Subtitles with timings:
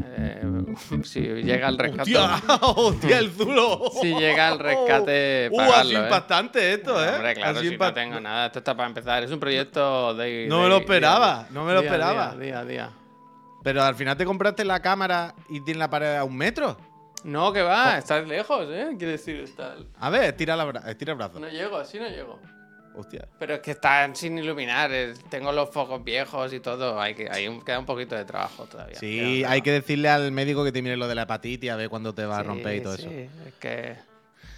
[0.00, 0.42] Eh,
[1.04, 2.16] si llega el rescate.
[2.16, 2.56] ¡Hostia!
[2.62, 3.90] ¡Hostia, el zulo!
[4.00, 5.98] Si llega el rescate, ¡Uh, pagarlo, así ¿eh?
[5.98, 7.14] impactante esto, eh!
[7.14, 8.46] Hombre, claro, Así si no tengo nada.
[8.46, 9.22] Esto está para empezar.
[9.22, 10.46] Es un proyecto de.
[10.48, 12.34] No me lo día- esperaba, no me lo día esperaba.
[12.36, 12.90] Día, día, día.
[13.62, 16.76] Pero al final te compraste la cámara y tiene la pared a un metro.
[17.24, 18.94] No, que va, estás lejos, ¿eh?
[18.96, 19.74] Quiere decir, está...
[19.98, 21.40] A ver, estira, la bra- estira el brazo.
[21.40, 22.38] no llego, así no llego.
[22.98, 23.28] Hostia.
[23.38, 27.00] Pero es que están sin iluminar, es- tengo los focos viejos y todo.
[27.00, 28.98] Hay que, hay un- queda un poquito de trabajo todavía.
[28.98, 31.88] Sí, hay que decirle al médico que te mire lo de la hepatitis a ver
[31.88, 33.10] cuándo te va a romper y todo Sí, eso.
[33.10, 33.96] sí, Es que.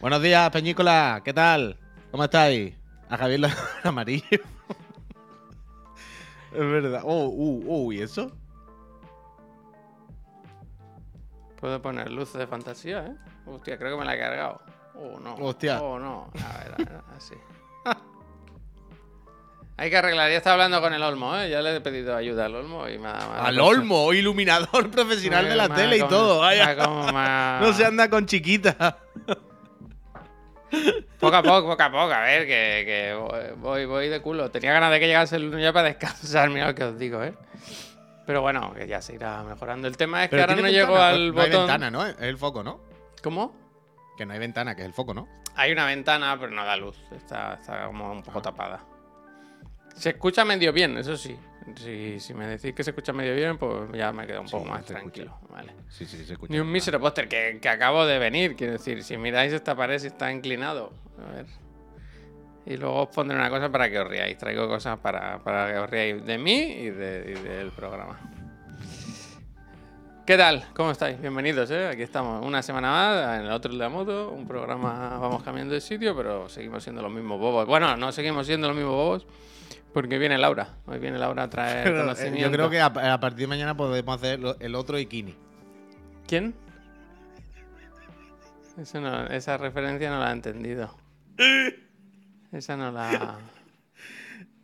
[0.01, 1.21] Buenos días, Peñícola.
[1.23, 1.77] ¿Qué tal?
[2.11, 2.75] ¿Cómo estáis?
[3.11, 4.25] A Javier la- amarillo.
[4.31, 4.41] es
[6.59, 7.03] verdad.
[7.05, 8.33] Oh, uh, uh, ¿y eso?
[11.61, 13.15] Puedo poner luces de fantasía, ¿eh?
[13.45, 14.62] Hostia, creo que me la he cargado.
[14.95, 15.34] Oh, no.
[15.34, 15.81] Hostia.
[15.83, 16.31] Oh, no.
[16.43, 17.34] A ver, a ver, así.
[19.80, 20.30] Hay que arreglar.
[20.30, 21.48] Ya está hablando con el Olmo, ¿eh?
[21.48, 23.12] Ya le he pedido ayuda al Olmo y me ha.
[23.15, 26.39] me ha- Al Olmo, iluminador profesional de la Me ha tele y como- todo.
[26.41, 26.67] vaya.
[26.67, 28.98] me ha como- me ha- No se anda con chiquita.
[31.19, 32.12] Poco a poco, poco a poco.
[32.12, 34.51] A ver, que, que voy, voy de culo.
[34.51, 36.48] Tenía ganas de que llegase el lunes ya para descansar.
[36.51, 37.34] Mira lo que os digo, ¿eh?
[38.27, 39.89] Pero bueno, que ya se irá mejorando.
[39.89, 42.06] El tema es que ahora tiene no llego ventana, al no hay ventana, ¿no?
[42.06, 42.81] Es el foco, ¿no?
[43.23, 43.56] ¿Cómo?
[44.17, 45.27] Que no hay ventana, que es el foco, ¿no?
[45.56, 46.97] Hay una ventana, pero no da luz.
[47.11, 48.84] Está, está como un poco tapada.
[49.94, 51.36] Se escucha medio bien, eso sí.
[51.77, 54.64] Si, si me decís que se escucha medio bien, pues ya me quedo un poco
[54.64, 55.38] Sí, más se tranquilo.
[55.50, 55.72] Vale.
[55.88, 56.52] Sí, sí, se escucha.
[56.52, 58.56] Ni un mísero póster que, que acabo de venir.
[58.56, 60.92] Quiero decir, si miráis esta pared, si está inclinado.
[61.18, 61.46] A ver.
[62.66, 64.36] Y luego os pondré una cosa para que os riáis.
[64.38, 68.18] Traigo cosas para, para que os riáis de mí y, de- y del programa.
[70.27, 70.64] ¿Qué tal?
[70.74, 71.20] ¿Cómo estáis?
[71.20, 71.88] Bienvenidos, ¿eh?
[71.88, 74.30] Aquí estamos una semana más en el otro de la moto.
[74.30, 77.66] Un programa, vamos cambiando de sitio, pero seguimos siendo los mismos bobos.
[77.66, 79.27] Bueno, no seguimos siendo los mismos bobos
[79.92, 80.69] porque viene Laura.
[80.86, 82.41] Hoy viene Laura a traer Pero, eh, conocimiento.
[82.41, 85.34] yo creo que a, a partir de mañana podemos hacer el otro Ikini.
[86.27, 86.55] ¿Quién?
[88.79, 90.95] Eso no- esa referencia no la he entendido.
[92.52, 93.39] Esa no la.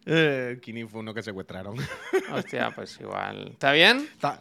[0.09, 1.75] Eh, Kini fue uno que secuestraron.
[2.33, 3.49] Hostia, pues igual.
[3.49, 4.09] ¿Está bien?
[4.13, 4.41] Está-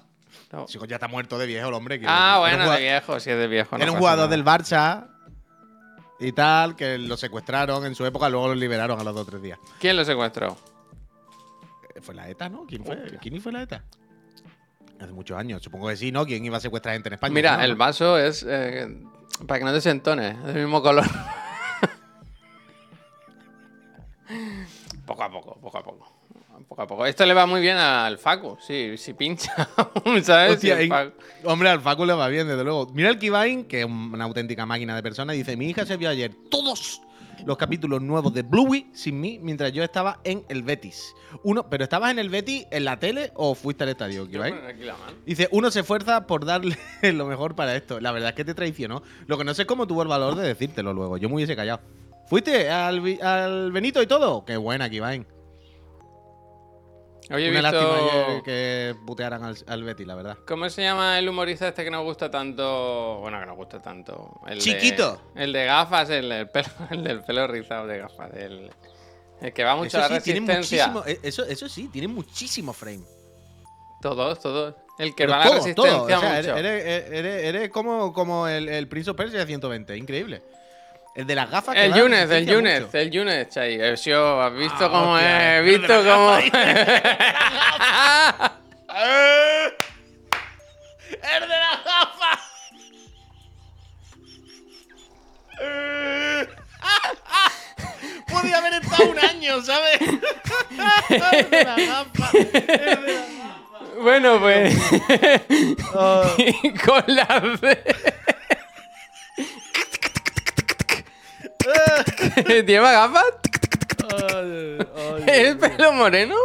[0.53, 0.67] No.
[0.67, 1.99] Chico, ya está muerto de viejo el hombre.
[2.05, 3.75] Ah, bueno, de viejo, si es de viejo.
[3.75, 4.35] no Era un jugador nada.
[4.35, 5.07] del Barça
[6.19, 9.25] y tal, que lo secuestraron en su época, luego lo liberaron a los dos o
[9.31, 9.57] tres días.
[9.79, 10.55] ¿Quién lo secuestró?
[12.01, 12.65] ¿Fue la ETA, no?
[12.67, 12.95] ¿Quién fue?
[12.95, 13.19] Hostia.
[13.19, 13.83] ¿Quién fue la ETA?
[14.99, 16.25] Hace muchos años, supongo que sí, ¿no?
[16.25, 17.33] ¿Quién iba a secuestrar gente en España?
[17.33, 17.63] Mira, ¿No?
[17.63, 18.43] el vaso es.
[18.47, 18.87] eh,
[19.47, 21.05] para que no te sentones, del mismo color.
[25.05, 26.11] poco a poco, poco a poco.
[26.69, 27.05] Poco a poco.
[27.05, 29.53] Esto le va muy bien al Facu, sí, si pincha.
[30.23, 30.53] ¿Sabes?
[30.53, 31.11] Hostia, Facu-
[31.43, 32.87] Hombre, al Facu le va bien, desde luego.
[32.93, 35.97] Mira el Kivain, que es una auténtica máquina de persona, y dice: Mi hija se
[35.97, 37.01] vio ayer todos
[37.45, 41.13] los capítulos nuevos de Bluey sin mí mientras yo estaba en el Betis.
[41.43, 45.17] Uno, ¿Pero estabas en el Betis en la tele o fuiste al estadio, mano.
[45.25, 46.77] Dice, uno se esfuerza por darle
[47.13, 47.99] lo mejor para esto.
[47.99, 49.03] La verdad es que te traicionó.
[49.27, 51.17] Lo que no sé es cómo tuvo el valor de decírtelo luego.
[51.17, 51.81] Yo me hubiese callado.
[52.27, 54.45] ¿Fuiste al, al Benito y todo?
[54.45, 55.25] Qué buena, Kivain.
[57.31, 57.81] Hoy he Una visto...
[57.81, 60.37] lástima ayer que putearan al, al Betis, la verdad.
[60.47, 63.17] ¿Cómo se llama el humorista este que nos gusta tanto?
[63.21, 64.39] Bueno, que nos gusta tanto.
[64.47, 65.21] El de- Chiquito.
[65.35, 68.31] el de gafas, el, del pelo, el del pelo rizado de gafas.
[68.35, 68.69] El,
[69.41, 70.93] el que va mucho Eso a la sí, resistencia.
[71.07, 73.03] eh, eso, eso sí, tiene muchísimo frame.
[74.01, 74.75] Todos, todos.
[74.99, 76.03] El que Pero va a la resistencia todo.
[76.03, 76.31] O sea, mucho.
[76.57, 79.97] eres, eres- eres- eres como, como el, el Prince of Persia de 120.
[79.97, 80.41] Increíble.
[81.15, 82.97] El de las gafas El Yunes, el Yunes, mucho.
[82.97, 83.79] el Yunes, Chay.
[84.13, 86.37] Oh, ¿Has visto Ah, cómo hostia, he el de visto cómo.
[86.37, 86.51] ¡El
[91.41, 92.39] de las gafas!
[98.27, 100.01] Podía haber estado un año, ¿sabes?
[100.01, 102.33] El de las gafas.
[102.33, 103.29] El de las
[104.01, 104.75] bueno, pues.
[105.91, 106.35] gafas.
[106.85, 107.41] con la
[112.65, 113.25] ¿Lleva gafas?
[115.27, 116.35] ¿El pelo moreno?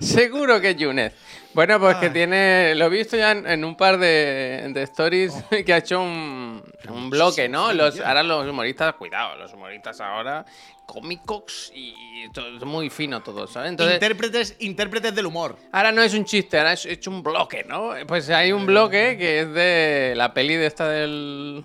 [0.00, 1.12] Seguro que es Yunes.
[1.54, 2.74] Bueno, pues que tiene.
[2.76, 5.34] Lo he visto ya en, en un par de, de stories
[5.66, 7.72] que ha hecho un, un bloque, ¿no?
[7.72, 10.44] Los, ahora los humoristas, cuidado, los humoristas ahora,
[10.86, 13.70] cómicos y todo, es muy fino todo, ¿sabes?
[13.70, 15.56] Entonces, intérpretes, intérpretes del humor.
[15.72, 17.92] ahora no es un chiste, ahora es hecho un bloque, ¿no?
[18.06, 21.64] Pues hay un bloque que es de la peli de esta del.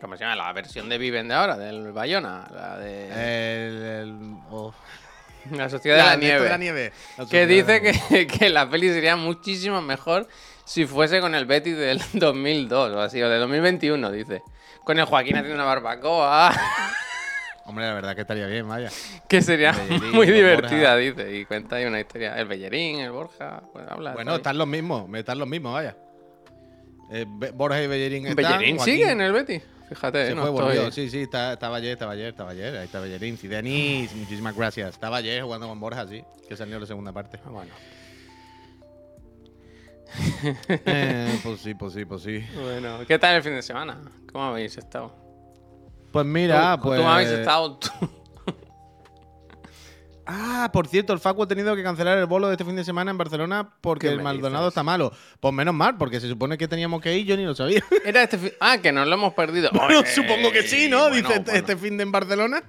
[0.00, 0.36] ¿Cómo se llama?
[0.36, 3.06] La versión de Viven de ahora, del Bayona, la de.
[3.08, 4.72] El, el- oh.
[5.52, 6.42] La Sociedad de la Nieve.
[6.44, 6.92] de la nieve.
[7.16, 10.28] La Que dice la que, que la peli sería muchísimo mejor
[10.64, 14.42] si fuese con el Betty del 2002 o así, o de 2021, dice.
[14.84, 16.52] Con el Joaquín haciendo una barbacoa.
[17.64, 18.90] Hombre, la verdad que estaría bien, vaya.
[19.28, 21.34] Que sería Bellerín, muy divertida, dice.
[21.36, 22.38] Y cuenta ahí una historia.
[22.38, 23.62] El Bellerín, el Borja.
[23.72, 24.12] Pues habla.
[24.14, 25.94] Bueno, está están los mismos, están los mismos, vaya.
[27.10, 28.36] Eh, Borja y Bellerín están.
[28.36, 29.62] Bellerín Joaquín sigue en el Betis.
[29.88, 30.92] Fíjate, Se no fue, estoy- volvió.
[30.92, 32.76] Sí, sí, está- estaba ayer, estaba ayer, estaba ayer.
[32.76, 33.36] Ahí está Bellerín.
[33.38, 34.90] Zidanis, muchísimas gracias.
[34.94, 36.22] Estaba ayer jugando con Borja, sí.
[36.48, 37.38] Que salió la segunda parte.
[37.44, 37.72] Ah, Bueno.
[40.68, 42.44] Eh, pues sí, pues sí, pues sí.
[42.54, 43.98] bueno, ¿qué tal el fin de semana?
[44.32, 45.12] ¿Cómo habéis estado?
[46.12, 46.98] Pues mira, ¿Tú- pues.
[47.00, 47.88] ¿Cómo habéis estado tú?
[50.30, 52.84] Ah, por cierto, el Facu ha tenido que cancelar el bolo de este fin de
[52.84, 54.72] semana en Barcelona porque ¿Qué el Maldonado dices?
[54.72, 55.10] está malo.
[55.40, 57.82] Pues menos mal, porque se supone que teníamos que ir, yo ni lo sabía.
[58.04, 59.70] Era este fin- Ah, que nos lo hemos perdido.
[59.72, 61.08] Bueno, supongo que sí, ¿no?
[61.08, 61.58] bueno, Dice este, bueno.
[61.58, 62.62] este fin de en Barcelona.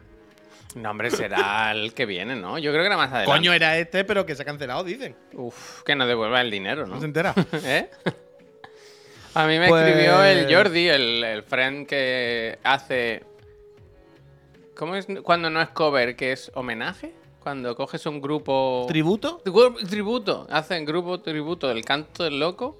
[0.75, 2.57] No, hombre, será el que viene, ¿no?
[2.59, 3.31] Yo creo que era más adelante.
[3.31, 5.15] Coño, era este, pero que se ha cancelado, dicen.
[5.33, 6.93] Uf, que nos devuelva el dinero, ¿no?
[6.95, 7.33] ¿No se entera?
[7.65, 7.89] ¿Eh?
[9.33, 13.23] A mí me Pues- escribió el Jordi, el, el friend que hace.
[14.75, 17.13] ¿Cómo es cuando no es cover, que es homenaje?
[17.41, 18.85] Cuando coges un grupo.
[18.87, 19.41] ¿Tributo?
[19.43, 20.45] Tribu- tributo.
[20.49, 22.79] Hacen grupo tributo del canto del loco.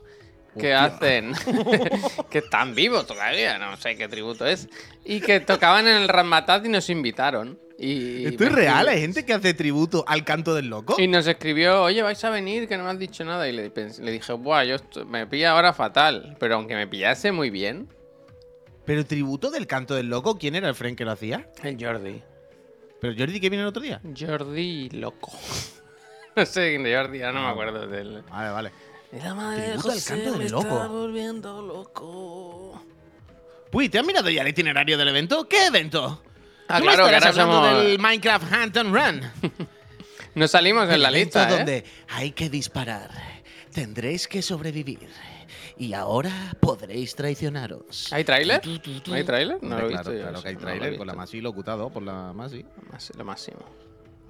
[0.58, 0.84] Que Hostia.
[0.84, 1.32] hacen.
[2.30, 4.68] que están vivos todavía, no sé qué tributo es.
[5.06, 7.58] Y que tocaban en el Ramatat y nos invitaron.
[7.78, 8.90] Y ¿Esto es real?
[8.90, 10.96] ¿Hay gente que hace tributo al canto del loco?
[11.00, 13.48] y nos escribió, oye, vais a venir, que no me has dicho nada.
[13.48, 13.70] Y le,
[14.12, 14.76] dije, buah, yo
[15.06, 16.36] me pilla ahora fatal.
[16.40, 17.88] Pero aunque me pillase muy bien,
[18.86, 20.38] ¿Pero tributo del canto del loco?
[20.40, 21.48] ¿Quién era el friend que lo hacía?
[21.64, 22.24] el Jordi.
[23.02, 24.02] ¿Pero Jordi que viene el otro día?
[24.18, 25.32] Jordi loco.
[26.36, 27.52] no sé quién de Jordi, ahora no me Ah.
[27.52, 28.22] acuerdo del.
[28.30, 28.72] Vale, vale.
[29.24, 30.68] La madre de José canto me del loco.
[30.68, 32.84] está volviendo loco.
[33.72, 35.48] Uy, ¿te has mirado ya el itinerario del evento?
[35.48, 36.22] ¿Qué evento?
[36.68, 39.68] Ah, ¿Tú me claro, que ahora hablando somos- del Minecraft Hunt and Run.
[40.36, 41.52] No salimos en la El lista, ¿eh?
[41.58, 43.10] donde hay que disparar.
[43.74, 45.10] Tendréis que sobrevivir.
[45.80, 46.30] Y ahora
[46.60, 48.12] podréis traicionaros.
[48.12, 48.62] ¿Hay tráiler?
[49.08, 49.58] ¿No hay tráiler?
[49.64, 51.14] No lo he claro, yo claro que hay no tráiler con la.
[51.14, 52.66] Masi locutado por la Masi.
[53.18, 53.60] Lo máximo.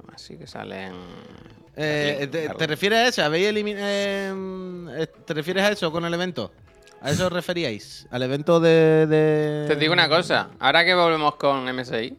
[0.07, 0.93] Lo sí que salen.
[1.75, 3.23] Eh, Berlín, ¿te, refieres a eso?
[3.23, 4.31] ¿Habéis elimin- eh,
[5.01, 6.51] eh, ¿Te refieres a eso con el evento?
[7.01, 8.07] ¿A eso os referíais?
[8.11, 12.15] ¿Al evento de, de- Te digo una cosa, ahora que volvemos con MSI,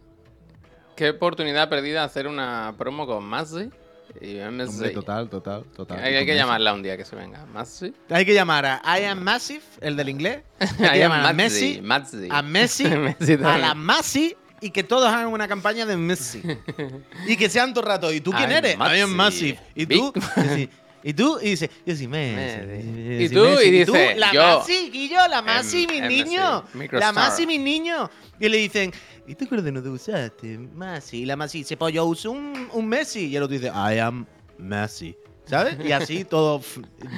[0.97, 3.71] qué oportunidad perdida hacer una promo con Mazzi
[4.21, 4.39] y.
[4.41, 5.99] Hombre, total, total, total.
[6.03, 7.45] hay, hay que llamarla un día que se venga.
[7.47, 7.93] Mazzi.
[8.11, 10.43] Hay que llamar a I am Massive, el del inglés.
[10.61, 12.29] Hay que I am llamar a Messi, Mazzi.
[12.31, 12.85] a Messi,
[13.19, 16.43] Messi a la Masi y que todos hagan una campaña de Messi.
[17.27, 18.13] y que sean todo el rato.
[18.13, 18.77] ¿Y tú quién I'm eres?
[18.77, 19.11] I am.
[19.11, 19.59] Massive.
[19.75, 20.13] ¿Y tú?
[20.13, 20.71] Big- Y sí,
[21.03, 21.39] ¿Y tú?
[21.41, 22.07] Y dice, yo Messi.
[22.09, 22.61] Messi.
[22.63, 23.69] Yo Y tú, Messi.
[23.69, 26.65] y dice, la yo- Masi, Guillo, la Masi, mi MC, niño.
[26.93, 27.13] La.
[27.13, 28.11] Masi, mi niño.
[28.39, 28.93] Y le dicen,
[29.27, 30.59] ¿y tú qué ordenador usaste?
[30.59, 31.23] Masi.
[31.23, 33.29] Y la Masi dice, pues yo uso un, un Messi.
[33.29, 34.27] Y el otro dice, I am
[34.59, 35.17] Messi.
[35.47, 35.77] ¿Sabes?
[35.85, 36.61] Y así todo.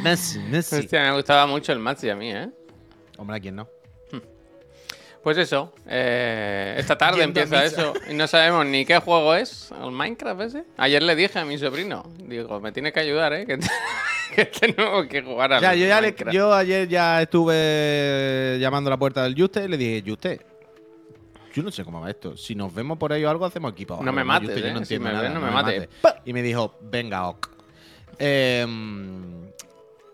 [0.03, 0.77] Messi, Messi.
[0.77, 2.49] Hostia, me gustaba mucho el Mazzi a mí, ¿eh?
[3.19, 3.69] Hombre, ¿a quién no?
[5.23, 9.71] Pues eso, eh, esta tarde a empieza eso y no sabemos ni qué juego es,
[9.83, 10.65] el Minecraft ese.
[10.77, 13.47] Ayer le dije a mi sobrino, digo, me tiene que ayudar, ¿eh?
[13.47, 13.69] Que, te-
[14.35, 18.93] que tenemos que jugar al Ya, yo, ya le- yo ayer ya estuve llamando a
[18.93, 20.41] la puerta del Juste y le dije, Juste,
[21.55, 22.37] yo no sé cómo va esto.
[22.37, 24.01] Si nos vemos por ahí o algo, hacemos equipo.
[24.03, 24.73] No me mates, Juste, yo ¿eh?
[24.73, 25.89] no Si me nada, ves, no me mates.
[26.25, 27.49] Y me dijo, venga, ok.
[28.19, 29.52] Em,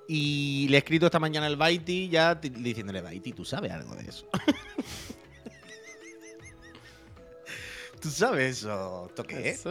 [0.09, 4.09] y le he escrito esta mañana al Baiti ya diciéndole, Baiti, ¿tú sabes algo de
[4.09, 4.27] eso?
[8.01, 9.09] ¿Tú sabes eso?
[9.09, 9.67] ¿Esto qué es?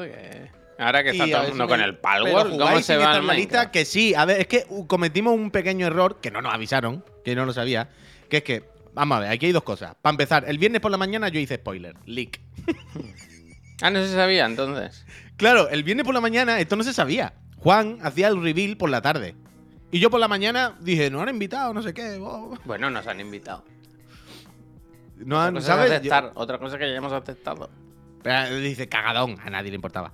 [0.77, 3.71] Ahora que está Y todo el mundo con el Palworld, ¿cómo se va la lista?
[3.71, 7.35] Que sí, a ver, es que cometimos un pequeño error que no nos avisaron, que
[7.35, 7.89] no lo sabía,
[8.29, 9.95] que es que, vamos a ver, aquí hay dos cosas.
[9.99, 12.39] Para empezar, el viernes por la mañana yo hice spoiler, leak.
[13.79, 15.05] Ah, no se sabía entonces.
[15.35, 17.35] Claro, el viernes por la mañana esto no se sabía.
[17.57, 19.35] Juan hacía el reveal por la tarde.
[19.91, 22.17] Y yo por la mañana dije, no han invitado, no sé qué.
[22.21, 22.57] oh".
[22.65, 23.63] Bueno, nos han invitado.
[25.17, 25.91] No Otra han, cosa ¿sabes?
[25.91, 27.69] es Yo- aceptar, otra cosa que ya hemos aceptado.
[28.21, 30.11] Pero dice, cagadón, a nadie le importaba.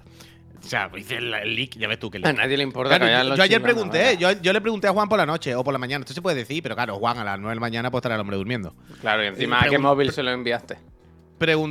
[0.63, 2.37] O sea, hice el, el leak, ya ves tú que A leak.
[2.37, 4.19] nadie le importa Claro, que vayan yo, yo ayer pregunté, ¿no?
[4.19, 6.21] yo, yo le pregunté a Juan por la noche o por la mañana, esto se
[6.21, 8.37] puede decir, pero claro, Juan a las 9 de la mañana pues estará el hombre
[8.37, 8.73] durmiendo.
[9.01, 10.77] Claro, y encima, Eh, ¿a qué móvil se lo enviaste?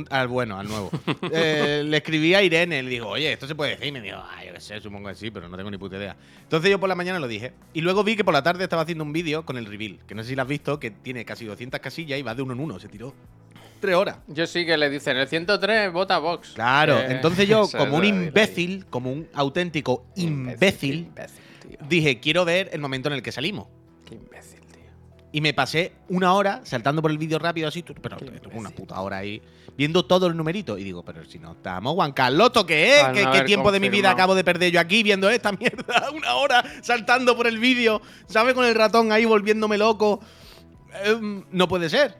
[0.09, 0.91] Al bueno, al nuevo.
[1.31, 3.87] Eh, le escribí a Irene, le digo, oye, esto se puede decir.
[3.87, 5.97] Y me dijo, ah, yo qué sé, supongo que sí, pero no tengo ni puta
[5.97, 6.15] idea.
[6.43, 7.53] Entonces yo por la mañana lo dije.
[7.73, 10.13] Y luego vi que por la tarde estaba haciendo un vídeo con el reveal, que
[10.13, 12.53] no sé si lo has visto, que tiene casi 200 casillas y va de uno
[12.53, 12.79] en uno.
[12.79, 13.13] Se tiró
[13.79, 14.17] tres horas.
[14.27, 16.51] Yo sí que le dicen, el 103 vota Vox.
[16.53, 21.43] Claro, Eh, entonces yo, como un imbécil, como un auténtico imbécil, imbécil,
[21.89, 23.67] dije, quiero ver el momento en el que salimos.
[24.07, 24.52] Qué imbécil.
[25.33, 29.01] Y me pasé una hora saltando por el vídeo rápido así, pero estuve una puta
[29.01, 29.41] hora ahí,
[29.75, 30.77] viendo todo el numerito.
[30.77, 33.07] Y digo, pero si no estamos, Juan Carloto, ¿qué es?
[33.07, 36.11] ¿Qué, tiempo de mi vida acabo de perder yo aquí viendo esta mierda?
[36.15, 38.53] Una hora saltando por el vídeo, ¿sabes?
[38.53, 40.21] Con el ratón ahí volviéndome loco.
[41.03, 42.15] Em, no puede ser.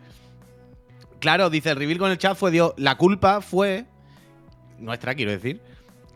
[1.20, 2.74] Claro, dice el reveal con el chat fue Dios.
[2.78, 3.86] La culpa fue
[4.80, 5.62] nuestra quiero decir,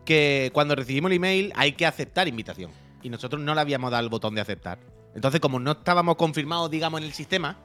[0.05, 2.71] que cuando recibimos el email hay que aceptar invitación.
[3.03, 4.79] Y nosotros no le habíamos dado el botón de aceptar.
[5.17, 7.57] Entonces, como no estábamos confirmados, digamos, en el sistema,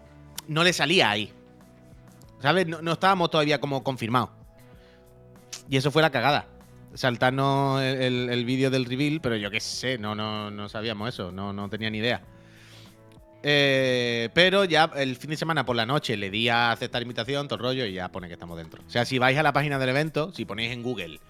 [0.48, 1.30] no le salía ahí.
[2.40, 2.66] ¿Sabes?
[2.66, 4.30] No, no estábamos todavía como confirmados.
[5.68, 6.46] Y eso fue la cagada.
[6.94, 11.30] Saltarnos el, el- vídeo del reveal, pero yo qué sé, no, no, no sabíamos eso,
[11.30, 12.22] no, no tenía ni idea.
[13.42, 17.48] Eh, pero ya el fin de semana por la noche le di a aceptar invitación,
[17.48, 18.82] todo el rollo, y ya pone que estamos dentro.
[18.86, 21.20] O sea, si vais a la página del evento, si ponéis en Google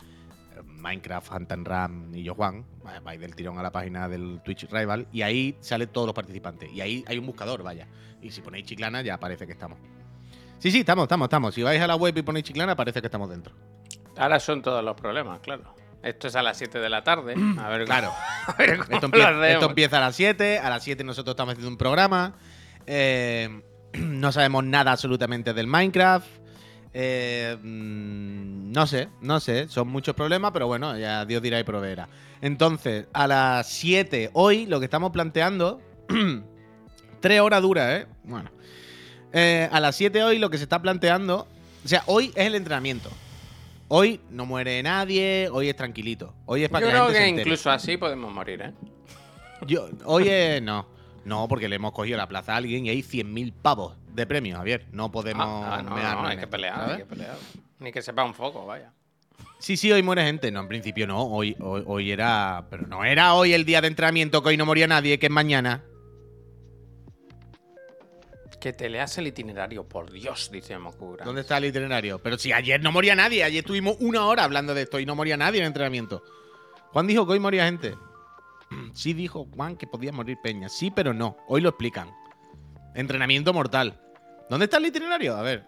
[0.82, 4.40] Minecraft, Hunt and Ram y yo Juan, va- vais del tirón a la página del
[4.44, 6.70] Twitch Rival y ahí salen todos los participantes.
[6.72, 7.86] Y ahí hay un buscador, vaya.
[8.20, 9.78] Y si ponéis chiclana, ya parece que estamos.
[10.58, 11.54] Sí, sí, estamos, estamos, estamos.
[11.54, 13.54] Si vais a la web y ponéis chiclana, parece que estamos dentro.
[14.16, 15.74] Ahora son todos los problemas, claro.
[16.02, 17.34] Esto es a las 7 de la tarde.
[17.58, 18.12] A ver, Claro.
[18.46, 20.58] a ver cómo empieza, esto empieza a las 7.
[20.58, 22.34] A las 7 nosotros estamos haciendo un programa.
[22.86, 23.62] eh,
[23.94, 26.26] no sabemos nada absolutamente del Minecraft.
[26.94, 29.68] Eh, mm, no sé, no sé.
[29.68, 32.08] Son muchos problemas, pero bueno, ya Dios dirá y proveerá.
[32.40, 35.80] Entonces, a las 7 hoy lo que estamos planteando.
[37.20, 38.06] tres horas dura, ¿eh?
[38.24, 38.50] Bueno.
[39.32, 41.46] Eh, a las 7 hoy lo que se está planteando.
[41.84, 43.10] O sea, hoy es el entrenamiento.
[43.88, 46.34] Hoy no muere nadie, hoy es tranquilito.
[46.46, 48.72] Hoy es para Yo que la creo gente que incluso así podemos morir, ¿eh?
[49.66, 50.86] Yo, oye, no.
[51.24, 54.56] No, porque le hemos cogido la plaza a alguien y hay 100.000 pavos de premio,
[54.56, 54.86] Javier.
[54.92, 55.44] No podemos.
[55.46, 56.90] Ah, ah, no, no, hay que pelear, ¿sabes?
[56.92, 57.36] hay que pelear.
[57.78, 58.92] Ni que sepa un foco, vaya.
[59.58, 60.50] Sí, sí, hoy muere gente.
[60.50, 61.22] No, en principio no.
[61.22, 62.66] Hoy, hoy, hoy era.
[62.70, 65.32] Pero no era hoy el día de entrenamiento que hoy no moría nadie, que es
[65.32, 65.84] mañana.
[68.60, 71.24] Que te leas el itinerario, por Dios, dice Mokura.
[71.24, 72.20] ¿Dónde está el itinerario?
[72.20, 73.42] Pero si ayer no moría nadie.
[73.42, 76.22] Ayer estuvimos una hora hablando de esto y no moría nadie en entrenamiento.
[76.92, 77.94] Juan dijo que hoy moría gente.
[78.94, 80.68] Sí dijo Juan que podía morir Peña.
[80.68, 81.36] Sí, pero no.
[81.46, 82.10] Hoy lo explican.
[82.94, 83.98] Entrenamiento mortal.
[84.50, 85.34] ¿Dónde está el itinerario?
[85.36, 85.64] A ver.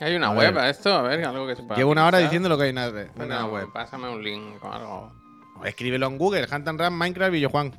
[0.00, 0.64] Hay una A web ver.
[0.64, 2.68] a esto, a ver, algo que se pueda Llevo una hora diciendo lo que hay
[2.70, 3.72] en la, en la Una web.
[3.72, 5.12] Pásame un link o algo.
[5.64, 7.72] Escríbelo en Google, Hunt and Run, Minecraft y Juan.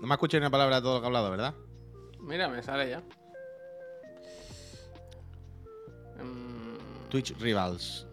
[0.00, 1.54] No me ni una palabra de todo lo que he hablado, ¿verdad?
[2.20, 3.00] Mira, me sale ya.
[6.22, 8.06] Mm, Twitch Rivals.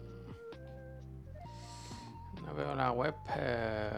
[2.44, 3.14] no veo la web.
[3.36, 3.90] eh.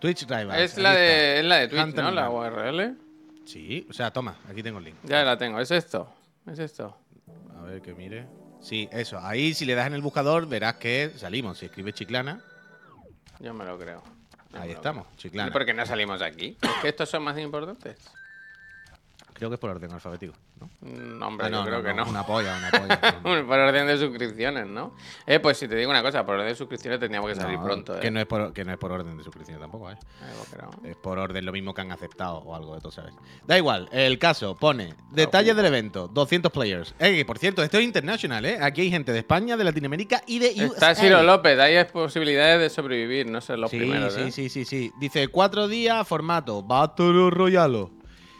[0.00, 0.60] Twitch Rivals.
[0.60, 2.14] Es la, de, es la de Twitch, Hunt and ¿no?
[2.14, 2.30] La.
[2.30, 2.96] URL.
[3.44, 4.96] Sí, o sea, toma, aquí tengo el link.
[5.04, 5.58] Ya la tengo.
[5.60, 6.12] ¿Es esto?
[6.46, 6.96] ¿Es esto?
[7.58, 8.26] A ver que mire.
[8.60, 9.18] Sí, eso.
[9.20, 11.58] Ahí si le das en el buscador verás que salimos.
[11.58, 12.40] Si escribes Chiclana,
[13.40, 14.02] Yo me lo creo.
[14.52, 15.04] Yo ahí estamos.
[15.06, 15.14] creo.
[15.14, 15.52] ¿Y Chiclana.
[15.52, 16.56] por qué no salimos de aquí?
[16.60, 17.96] ¿Es que estos son más importantes?
[19.38, 20.68] Creo que es por orden alfabético, ¿no?
[20.80, 22.04] Mm, hombre, Ah, yo creo que no.
[22.08, 23.20] Una polla, una polla.
[23.24, 23.46] no.
[23.46, 24.94] por orden de suscripciones, ¿no?
[25.26, 27.64] Eh, pues si te digo una cosa, por orden de suscripciones tendríamos que salir No,
[27.64, 28.00] pronto, ¿eh?
[28.00, 29.94] que, no es por, que no es por orden de suscripción tampoco, ¿eh?
[29.94, 30.70] Eh, creo.
[30.84, 33.14] Es por orden lo mismo que han aceptado o algo de todo, ¿sabes?
[33.46, 36.94] Da igual, el caso pone detalles del evento, 200 players.
[36.98, 38.58] Eh, por cierto, esto es internacional, ¿eh?
[38.60, 40.94] Aquí hay gente de España, de Latinoamérica y de Está USA.
[40.94, 44.14] Ciro López, hay posibilidades de sobrevivir, no ser los Sí, primeros.
[44.14, 44.30] sí, ¿eh?
[44.32, 44.92] sí, sí, sí.
[44.98, 47.88] Dice cuatro días, formato Battle Royale.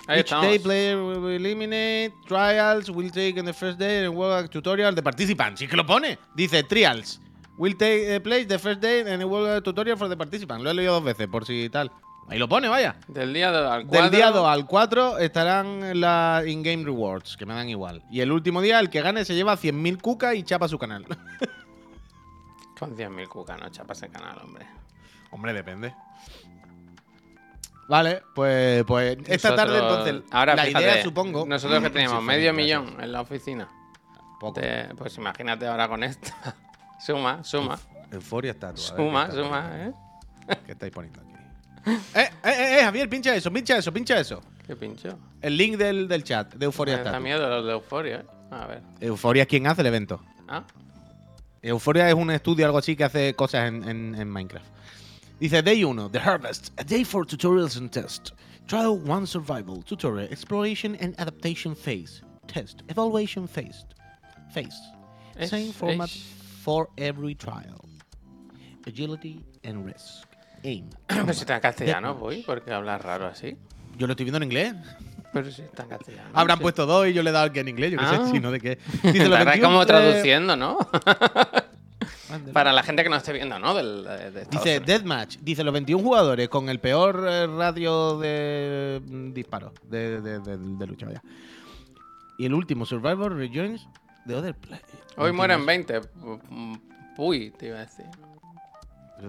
[0.08, 0.46] Ahí Each estamos.
[0.46, 5.02] day player will eliminate trials will take in the first day and world tutorial the
[5.02, 5.60] participants.
[5.60, 6.18] Sí que lo pone.
[6.34, 7.20] Dice trials
[7.58, 10.64] will take eh, place the first day and world tutorial for the participants.
[10.64, 11.92] Lo he leído dos veces por si tal.
[12.30, 12.96] Ahí lo pone, vaya.
[13.06, 14.02] Del día 2 al 4.
[14.02, 18.02] Del día 2 al 4 estarán las in-game rewards, que me dan igual.
[18.10, 21.06] Y el último día, el que gane se lleva 100.000 cucas y chapa su canal.
[22.78, 24.66] Con 100.000 cucas, no chapa ese canal, hombre.
[25.30, 25.94] Hombre, depende.
[27.88, 31.92] Vale, pues, pues esta Nosotros- tarde entonces Ahora, la fíjate, idea supongo Nosotros que Sí,
[31.94, 33.68] teníamos medio millón en la oficina.
[34.38, 34.60] Poco.
[34.96, 36.30] pues imagínate ahora con esto.
[37.00, 37.78] suma, suma.
[38.12, 39.70] Euforia a ver, Suma, ¿qué está suma?
[39.74, 39.92] ¿eh?
[40.66, 41.32] ¿Qué estáis poniendo aquí?
[41.90, 44.42] eh, eh, eh, eh, Javier, pincha eso, pincha eso, pincha eso.
[44.66, 45.18] Qué pincho.
[45.40, 48.26] El link del, del chat de Euforia Me da miedo los de Euforia, ¿eh?
[48.50, 48.82] A ver.
[49.00, 50.20] Euforia es quien hace el evento.
[50.46, 50.62] Ah,
[51.62, 54.66] Euforia es un estudio, algo así, que hace cosas en, en- en Minecraft.
[55.40, 58.32] Dice Day 1, The Harvest, a day for tutorials and test.
[58.66, 62.22] Trial 1 Survival, Tutorial, Exploration and Adaptation Phase.
[62.48, 63.86] Test, Evaluation Phase.
[64.52, 64.74] Phase.
[65.36, 66.22] Es- Same format es.
[66.62, 67.84] for every trial.
[68.86, 70.26] Agility and Risk.
[70.64, 70.88] Aim.
[71.06, 73.56] pero si está en castellano, voy, porque hablas raro así.
[73.96, 74.74] Yo lo estoy viendo en inglés.
[75.32, 76.30] Pero si está en castellano.
[76.34, 76.62] Habrán sí.
[76.62, 78.24] puesto dos y yo le he dado el que en inglés, yo qué Ah.
[78.26, 78.78] sé, si no de qué.
[79.04, 80.78] Dice los Estará 21, como eh, traduciendo, ¿no?
[82.52, 83.74] Para la gente que no esté viendo, ¿no?
[83.74, 84.80] Del, de, de Dice.
[84.80, 90.38] Deathmatch, dice los 21 jugadores con el peor eh, radio de mm, disparos de, de-
[90.40, 91.22] de- de lucha, vaya.
[92.38, 93.86] Y el último, Survivor Rejoins
[94.26, 94.80] the Other Play.
[95.16, 96.00] Hoy mueren 20.
[97.16, 98.06] Uy, te iba a decir.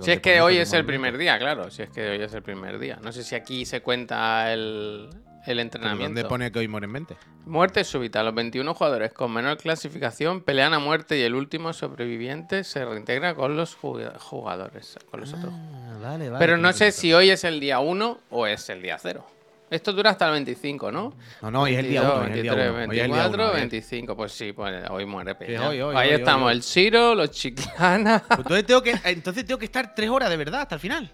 [0.01, 1.72] Si es que hoy es el primer día, claro.
[1.72, 3.00] Si es que hoy es el primer día.
[3.03, 5.10] No sé si aquí se cuenta el,
[5.50, 6.06] el ¿Pero entrenamiento.
[6.06, 7.18] ¿Dónde pone que hoy muere en mente?
[7.46, 8.22] Muerte súbita.
[8.24, 13.34] Los 21 jugadores con menor clasificación pelean a muerte y el último sobreviviente se reintegra
[13.36, 14.98] con los juga- jugadores.
[15.10, 15.53] Con los otros.
[16.01, 19.25] vale, Pero no sé si hoy es el día 1 o es el día 0.
[19.72, 21.13] Esto dura hasta el 25, ¿no?
[21.44, 22.20] No, no, hoy es el día 1.
[22.22, 23.56] 23, Hoy es el día 24, uno, eh.
[23.60, 24.15] 25.
[24.15, 25.70] Pues sí, pues hoy muere Peña.
[25.70, 26.58] hoy, hoy, Ahí hoy, estamos, hoy, hoy.
[26.58, 28.24] el Ciro, los Chiclana.
[28.27, 31.12] Pues entonces tengo que, entonces tengo que estar tres horas de verdad hasta el final.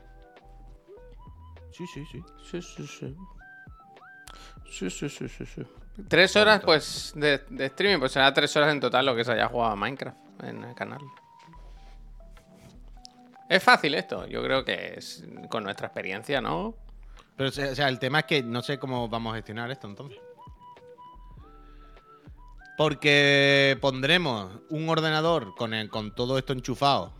[1.71, 2.23] Sí, sí, sí.
[2.49, 3.15] Sí, sí, sí.
[4.69, 5.61] Sí, sí, sí, sí, sí.
[6.09, 9.31] Tres horas, pues, de, de streaming, pues será tres horas en total lo que se
[9.31, 10.99] haya jugado a Minecraft en el canal.
[13.47, 16.75] Es fácil esto, yo creo que es con nuestra experiencia, ¿no?
[17.37, 20.19] Pero, o sea, el tema es que no sé cómo vamos a gestionar esto entonces.
[22.77, 27.13] Porque pondremos un ordenador con, el- con todo esto enchufado,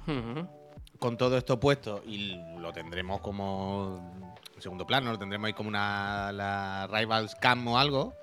[0.99, 4.25] con todo esto puesto, y lo tendremos como
[4.65, 8.15] segundo plano, lo tendremos ahí como una la Rivals Cam o algo.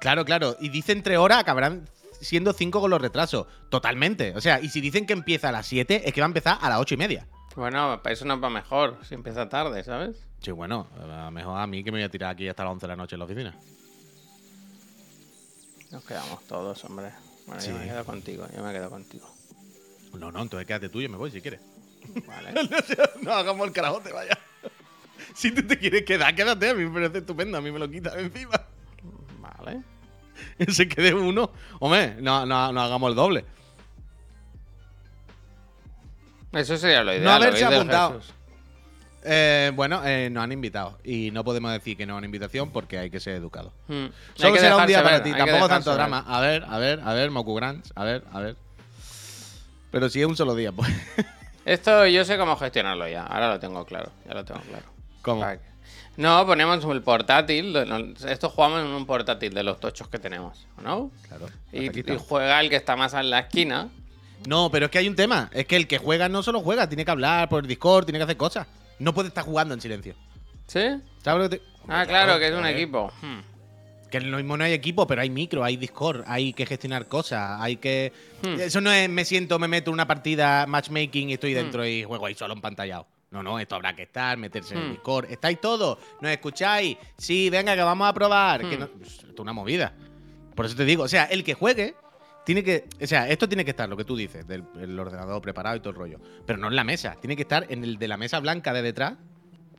[0.00, 0.54] Claro, claro.
[0.60, 1.88] Y dicen tres horas, acabarán
[2.20, 3.46] siendo cinco con los retrasos.
[3.70, 4.34] Totalmente.
[4.36, 6.58] O sea, y si dicen que empieza a las 7, es que va a empezar
[6.60, 7.26] a las ocho y media.
[7.56, 10.26] Bueno, para eso nos va mejor si empieza tarde, ¿sabes?
[10.42, 12.72] Sí, bueno, a lo mejor a mí que me voy a tirar aquí hasta las
[12.72, 13.56] 11 de la noche en la oficina.
[15.90, 17.12] Nos quedamos todos, hombre.
[17.46, 19.26] Bueno, yo me quedo contigo, yo me quedo contigo.
[20.18, 21.60] No, no, entonces quédate tú y yo me voy si quieres.
[22.26, 22.52] Vale.
[23.22, 24.38] no hagamos el carajote, vaya.
[25.34, 26.70] Si tú te quieres quedar, quédate.
[26.70, 27.58] A mí me parece estupendo.
[27.58, 28.60] A mí me lo quitas encima.
[29.40, 29.82] Vale.
[30.68, 31.50] Se quede uno.
[31.78, 33.44] Hombre, no, no, no hagamos el doble.
[36.52, 37.24] Eso sería lo ideal.
[37.24, 38.20] No haberse apuntado.
[39.22, 40.98] Eh, bueno, eh, nos han invitado.
[41.04, 43.72] Y no podemos decir que no han invitación porque hay que ser educados.
[43.88, 43.92] Mm.
[43.94, 45.32] Hay Solo será un día para ti.
[45.32, 45.98] Tampoco tanto ver.
[45.98, 46.24] drama.
[46.26, 47.92] A ver, a ver, a ver, Moku Grants.
[47.94, 48.56] A ver, a ver.
[49.90, 50.90] Pero si es un solo día, pues.
[51.64, 53.24] Esto yo sé cómo gestionarlo ya.
[53.24, 54.10] Ahora lo tengo claro.
[54.26, 54.86] Ya lo tengo claro.
[55.22, 55.46] ¿Cómo?
[56.16, 57.74] No, ponemos el portátil.
[58.28, 61.10] Esto jugamos en un portátil de los tochos que tenemos, ¿no?
[61.28, 61.48] Claro.
[61.72, 63.88] Y, juega el que está más en la esquina.
[64.46, 65.50] No, pero es que hay un tema.
[65.52, 68.24] Es que el que juega no solo juega, tiene que hablar por Discord, tiene que
[68.24, 68.66] hacer cosas.
[68.98, 70.14] No puede estar jugando en silencio.
[70.66, 70.80] ¿Sí?
[71.22, 71.62] ¿Sabes lo que te.?
[71.88, 73.12] Ah, claro, que es un equipo.
[73.22, 73.40] Hmm.
[74.10, 77.60] Que lo mismo no hay equipo, pero hay micro, hay Discord, hay que gestionar cosas,
[77.60, 78.12] hay que.
[78.42, 78.60] Hmm.
[78.60, 81.56] Eso no es me siento, me meto en una partida matchmaking y estoy Hmm.
[81.56, 83.06] dentro y juego ahí solo en pantallado.
[83.30, 84.92] No, no, esto habrá que estar, meterse en el Hmm.
[84.92, 85.30] Discord.
[85.30, 85.98] ¿Estáis todos?
[86.20, 86.96] ¿Nos escucháis?
[87.16, 88.60] Sí, venga, que vamos a probar.
[88.68, 88.80] Que Hmm.
[88.80, 89.94] no- Esto es una movida.
[90.56, 91.94] Por eso te digo, o sea, el que juegue
[92.44, 92.86] tiene que.
[93.00, 95.80] O sea, esto tiene que estar, lo que tú dices, del el ordenador preparado y
[95.80, 96.18] todo el rollo.
[96.44, 98.82] Pero no en la mesa, tiene que estar en el de la mesa blanca de
[98.82, 99.12] detrás.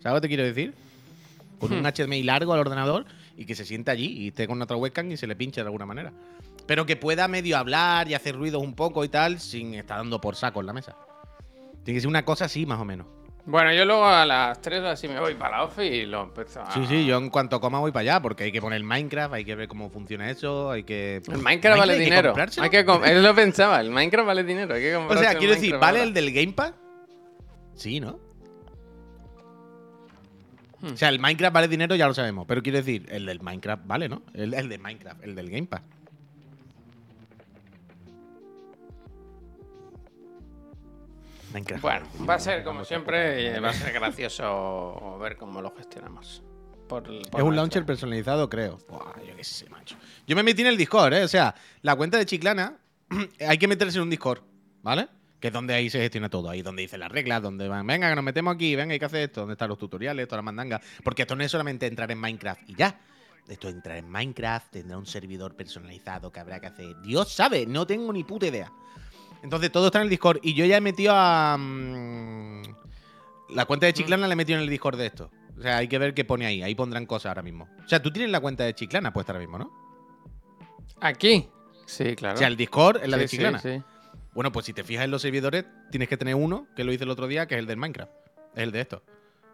[0.02, 0.74] ¿Sabes lo que te quiero decir?
[1.60, 1.88] Con un Hmm.
[1.88, 5.18] HDMI largo al ordenador y que se sienta allí y esté con otra webcam y
[5.18, 6.14] se le pinche de alguna manera.
[6.66, 10.22] Pero que pueda medio hablar y hacer ruidos un poco y tal sin estar dando
[10.22, 10.96] por saco en la mesa.
[11.84, 13.08] Tiene que ser una cosa así, más o menos.
[13.46, 16.62] Bueno, yo luego a las 3 así me voy para la ofi y lo empiezo
[16.62, 16.72] a...
[16.72, 19.46] Sí, sí, yo en cuanto coma voy para allá porque hay que poner Minecraft, hay
[19.46, 21.22] que ver cómo funciona eso, hay que.
[21.28, 22.36] El Minecraft vale dinero.
[22.60, 24.76] Hay que Él lo pensaba, el Minecraft vale dinero.
[24.76, 26.04] Hay que O sea, quiero decir, ¿vale ahora.
[26.04, 26.74] el del Game Pass?
[27.76, 28.20] Sí, ¿no?
[30.82, 30.94] Hmm.
[30.94, 32.46] O sea, el Minecraft vale dinero, ya lo sabemos.
[32.48, 34.22] Pero quiero decir, el del Minecraft vale, ¿no?
[34.34, 35.82] El, el de Minecraft, el del Game Pass.
[41.54, 41.82] Minecraft.
[41.82, 46.44] Bueno, va a ser como siempre, va a ser gracioso ver cómo lo gestionamos.
[46.88, 48.78] Por, por Es un nuestra- launcher personalizado, creo.
[48.90, 49.96] Buah, yo qué sé, macho.
[50.28, 51.24] Yo me metí en el Discord, ¿eh?
[51.24, 52.78] O sea, la cuenta de Chiclana,
[53.48, 54.42] hay que meterse en un Discord,
[54.82, 55.08] ¿vale?
[55.40, 56.50] Que es donde ahí se gestiona todo.
[56.50, 59.06] Ahí donde dice las reglas, donde van, venga, que nos metemos aquí, venga, hay que
[59.06, 60.82] hacer esto, donde están los tutoriales, toda la mandanga.
[61.04, 63.00] Porque esto no es solamente entrar en Minecraft y ya.
[63.48, 67.02] Esto es entrar en Minecraft, tendrá un servidor personalizado que habrá que hacer.
[67.02, 68.72] Dios sabe, no tengo ni puta idea.
[69.44, 70.40] Entonces todo está en el Discord.
[70.42, 71.58] Y yo ya he metido a.
[71.58, 72.62] mm,
[73.50, 75.32] la cuenta de Chiclana la he metido en el Discord de esto.
[75.58, 76.62] O sea, hay que ver qué pone ahí.
[76.64, 77.68] Ahí pondrán cosas ahora mismo.
[77.84, 79.72] O sea, tú tienes la cuenta de Chiclana puesta ahora mismo, ¿no?
[81.02, 81.50] ¿Aquí?
[81.86, 82.36] Sí, claro.
[82.36, 83.60] O sea, el Discord es la Sí, de sí, Chiclana.
[83.60, 83.82] sí.
[84.34, 87.04] Bueno, pues si te fijas en los servidores, tienes que tener uno, que lo hice
[87.04, 88.12] el otro día, que es el del Minecraft.
[88.56, 89.04] Es el de esto.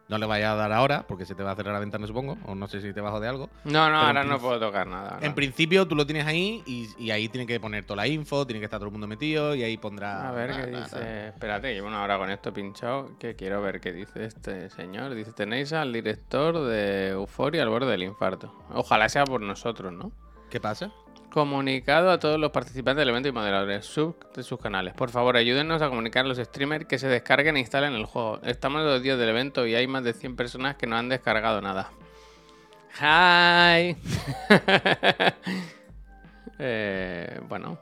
[0.10, 2.38] No le vayas a dar ahora, porque se te va a cerrar la ventana, supongo.
[2.46, 3.50] O no sé si te bajo de algo.
[3.66, 5.20] No, no, ahora no puedo tocar nada.
[5.22, 8.46] En principio tú lo tienes ahí y, y ahí tiene que poner toda la info,
[8.48, 10.30] tiene que estar todo el mundo metido y ahí pondrá.
[10.30, 11.00] A ver na, qué na, dice.
[11.00, 11.28] na.
[11.28, 13.18] Espérate, llevo una hora con esto pinchado.
[13.20, 15.14] Que quiero ver qué dice este señor.
[15.14, 18.54] Dice: Tenéis al director de Euforia al borde del infarto.
[18.74, 20.14] Ojalá sea por nosotros, ¿no?
[20.50, 20.92] ¿Qué pasa?
[21.38, 24.96] Comunicado a todos los participantes del evento y moderadores sub de sus canales.
[24.96, 28.40] Por favor, ayúdennos a comunicar a los streamers que se descarguen e instalen el juego.
[28.42, 31.62] Estamos los días del evento y hay más de 100 personas que no han descargado
[31.62, 31.92] nada.
[33.00, 33.96] Hi.
[36.60, 37.78] Eh, bueno.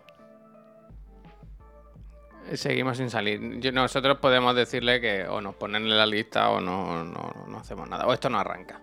[2.55, 3.39] Seguimos sin salir.
[3.73, 8.05] Nosotros podemos decirle que o nos ponen en la lista o no, no hacemos nada.
[8.05, 8.81] O esto no arranca.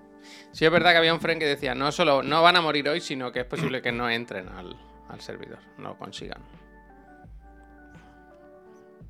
[0.52, 2.88] Sí, es verdad que había un friend que decía, no solo no van a morir
[2.88, 4.76] hoy, sino que es posible que no entren al,
[5.08, 6.40] al servidor, no lo consigan.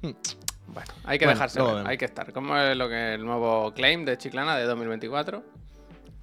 [0.00, 1.88] Bueno, hay que Bueno, dejarse ver, vemos.
[1.88, 2.32] hay que estar.
[2.32, 5.42] Como es lo que el nuevo claim de Chiclana de 2024?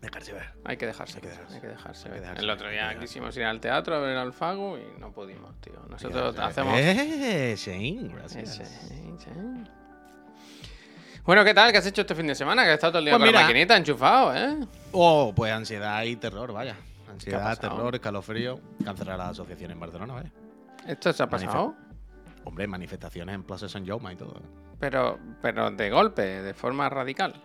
[0.02, 0.54] Dejarse ver.
[0.64, 1.56] Hay que dejarse, Hay que ver, dejarse.
[1.56, 2.22] hay que dejarse Hay que ver.
[2.22, 5.12] dejarse El ver, otro día quisimos ir al teatro a ver al Fago y no
[5.12, 5.74] pudimos, tío.
[5.90, 6.74] Nosotros hacemos...
[6.74, 6.98] ver.
[6.98, 8.60] Eh, Shane, gracias.
[8.60, 9.30] Ese, ese.
[11.30, 11.72] Bueno, ¿qué tal?
[11.72, 12.64] ¿Qué has hecho este fin de semana?
[12.64, 13.42] Que has estado todo el día Pues con la mira.
[13.44, 14.66] maquinita enchufado, ¿eh?
[14.92, 16.74] Oh, pues ansiedad y terror, vaya.
[16.74, 18.60] ¿Qué ha Ansiedad, terror, escalofrío.
[18.84, 20.32] Cancelar la asociación en Barcelona, vaya.
[20.88, 21.76] ¿Esto se ha pasado?
[22.46, 24.42] Hombre, manifestaciones en Plaza San Jaume y todo.
[24.80, 27.36] Pero, pero de golpe, de forma radical.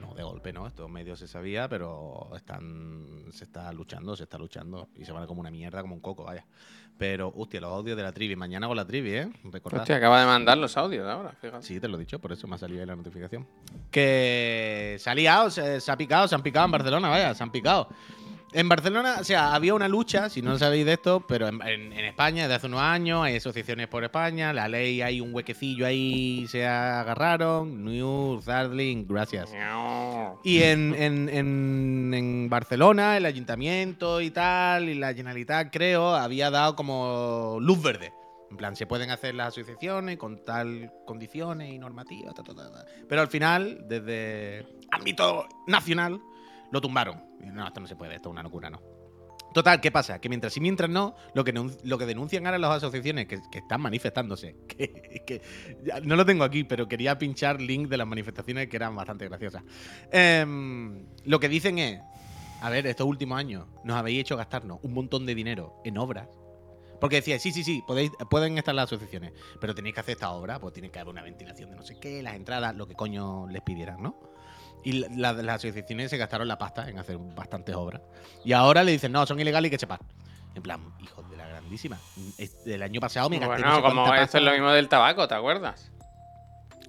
[0.00, 4.38] No, de golpe no, esto medio se sabía, pero están se está luchando, se está
[4.38, 6.44] luchando y se van como una mierda, como un coco, vaya.
[6.98, 9.28] Pero, hostia, los audios de la trivi, mañana con la trivi, ¿eh?
[9.44, 9.82] Recordad.
[9.82, 11.62] Hostia, acaba de mandar los audios ahora, fíjate.
[11.62, 13.46] Sí, te lo he dicho, por eso me ha salido ahí la notificación.
[13.90, 17.42] Que se ha liado, se, se ha picado, se han picado en Barcelona, vaya, se
[17.42, 17.88] han picado.
[18.58, 21.92] En Barcelona, o sea, había una lucha, si no sabéis de esto, pero en, en-
[21.92, 25.84] en España desde hace unos años hay asociaciones por España, la ley hay un huequecillo
[25.84, 29.52] ahí, se agarraron, New Darling, gracias.
[30.42, 37.58] Y en, en- Barcelona, el ayuntamiento y tal, y la Generalitat, creo, había dado como
[37.60, 38.12] luz verde.
[38.50, 42.32] En plan, se pueden hacer las asociaciones con tal condiciones y normativas.
[42.34, 42.86] ta, ta, ta.
[43.08, 46.20] Pero al final, desde ámbito nacional,
[46.76, 47.22] lo tumbaron.
[47.40, 48.80] Y, No, esto no se puede, esto es una locura, no.
[49.56, 50.20] Total, ¿qué pasa?
[50.20, 53.80] Que mientras sí, mientras no, lo que, lo que denuncian ahora las asociaciones que, están
[53.80, 55.40] manifestándose, que,
[56.02, 59.62] no lo tengo aquí, pero quería pinchar link de las manifestaciones que eran bastante graciosas.
[60.12, 62.00] Em, lo que dicen es,
[62.60, 66.28] a ver, estos últimos años nos habéis hecho gastarnos un montón de dinero en obras.
[67.00, 70.32] Porque decía, sí, sí, sí, podéis, pueden estar las asociaciones, pero tenéis que hacer esta
[70.32, 72.94] obra, pues tiene que haber una ventilación de no sé qué, las entradas, lo que
[72.94, 74.35] coño les pidieran, ¿no?
[74.84, 78.02] Y la- la- las asociaciones se gastaron la pasta en hacer bastantes obras.
[78.44, 79.98] Y ahora le dicen, no, son ilegales y que sepan.
[80.54, 81.98] En plan, hijos de la grandísima.
[82.64, 85.26] El año pasado me gasté no Bueno, sé como esto es lo mismo del tabaco,
[85.28, 85.90] ¿te acuerdas?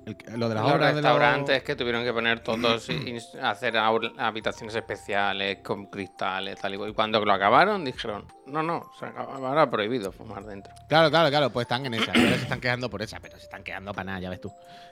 [0.06, 3.18] El- lo de las los obras de los- restaurantes que tuvieron que poner todos, y-
[3.44, 6.90] hacer habitaciones especiales con cristales, tal y cual.
[6.92, 10.74] Y cuando lo acabaron, dijeron, no, no, se acaba- ahora prohibido fumar dentro.
[10.88, 12.12] Claro, claro, claro, pues están en esa.
[12.14, 14.50] Ahora se están quejando por esa, pero se están quejando para nada, ya ves tú.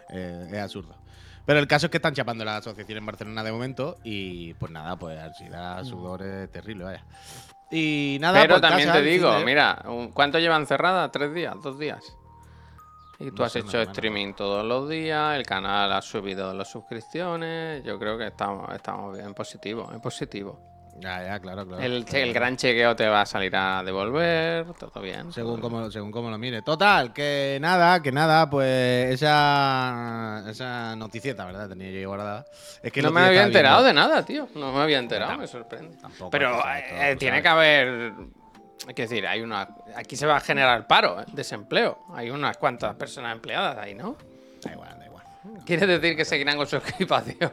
[0.09, 0.97] Eh, es absurdo.
[1.45, 4.71] Pero el caso es que están chapando la asociación en Barcelona de momento y pues
[4.71, 7.05] nada, pues ansiedad, sudor es terrible, vaya.
[7.71, 11.11] Y nada, Pero pues, también te digo, de- mira, ¿cuánto llevan cerrada?
[11.11, 11.55] ¿Tres días?
[11.61, 12.03] ¿Dos días?
[13.19, 16.67] Y tú No has sé, hecho streaming todos los días, el canal ha subido las
[16.69, 20.59] suscripciones, yo creo que estamos, estamos bien, positivo, es positivo.
[20.97, 21.83] Ya, ya, claro, claro.
[21.83, 25.31] El, el gran chequeo te va a salir a devolver, todo bien.
[25.33, 26.61] Según como, según como lo mire.
[26.61, 31.67] Total, que nada, que nada, pues esa, esa noticieta, ¿verdad?
[31.67, 32.45] Tenía yo guardada.
[32.81, 34.47] Es que no me había enterado viendo- de nada, tío.
[34.55, 35.97] No me había enterado, tam- me sorprende.
[35.97, 38.13] tampoco Pero todo, eh, tiene que haber.
[38.95, 39.67] Que decir, hay una.
[39.95, 41.25] Aquí se va a generar paro, ¿eh?
[41.33, 42.05] desempleo.
[42.13, 44.15] Hay unas cuantas personas empleadas ahí, ¿no?
[44.63, 45.23] Da igual, da igual.
[45.65, 47.51] Quiere decir que seguirán con su ocupación.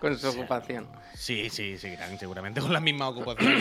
[0.00, 0.88] Con su ocupación.
[1.14, 3.52] Sí, sí, seguirán seguramente con la misma ocupación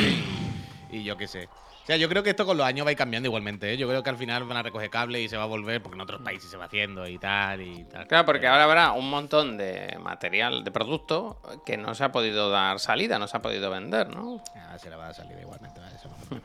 [0.92, 1.46] y, yo qué sé.
[1.46, 3.74] O sea, yo creo que esto con los años va a ir cambiando igualmente.
[3.74, 3.78] ¿eh?
[3.78, 5.96] Yo creo que al final van a recoger cable y se va a volver porque
[5.96, 8.08] en otros países se va haciendo y tal y tal.
[8.08, 12.50] Claro, porque ahora habrá un montón de material, de producto que no se ha podido
[12.50, 14.44] dar salida, no se ha podido vender, ¿no?
[14.56, 15.80] Ah, se la va a salir igualmente.
[15.80, 15.96] ¿vale?
[15.96, 16.42] Eso no.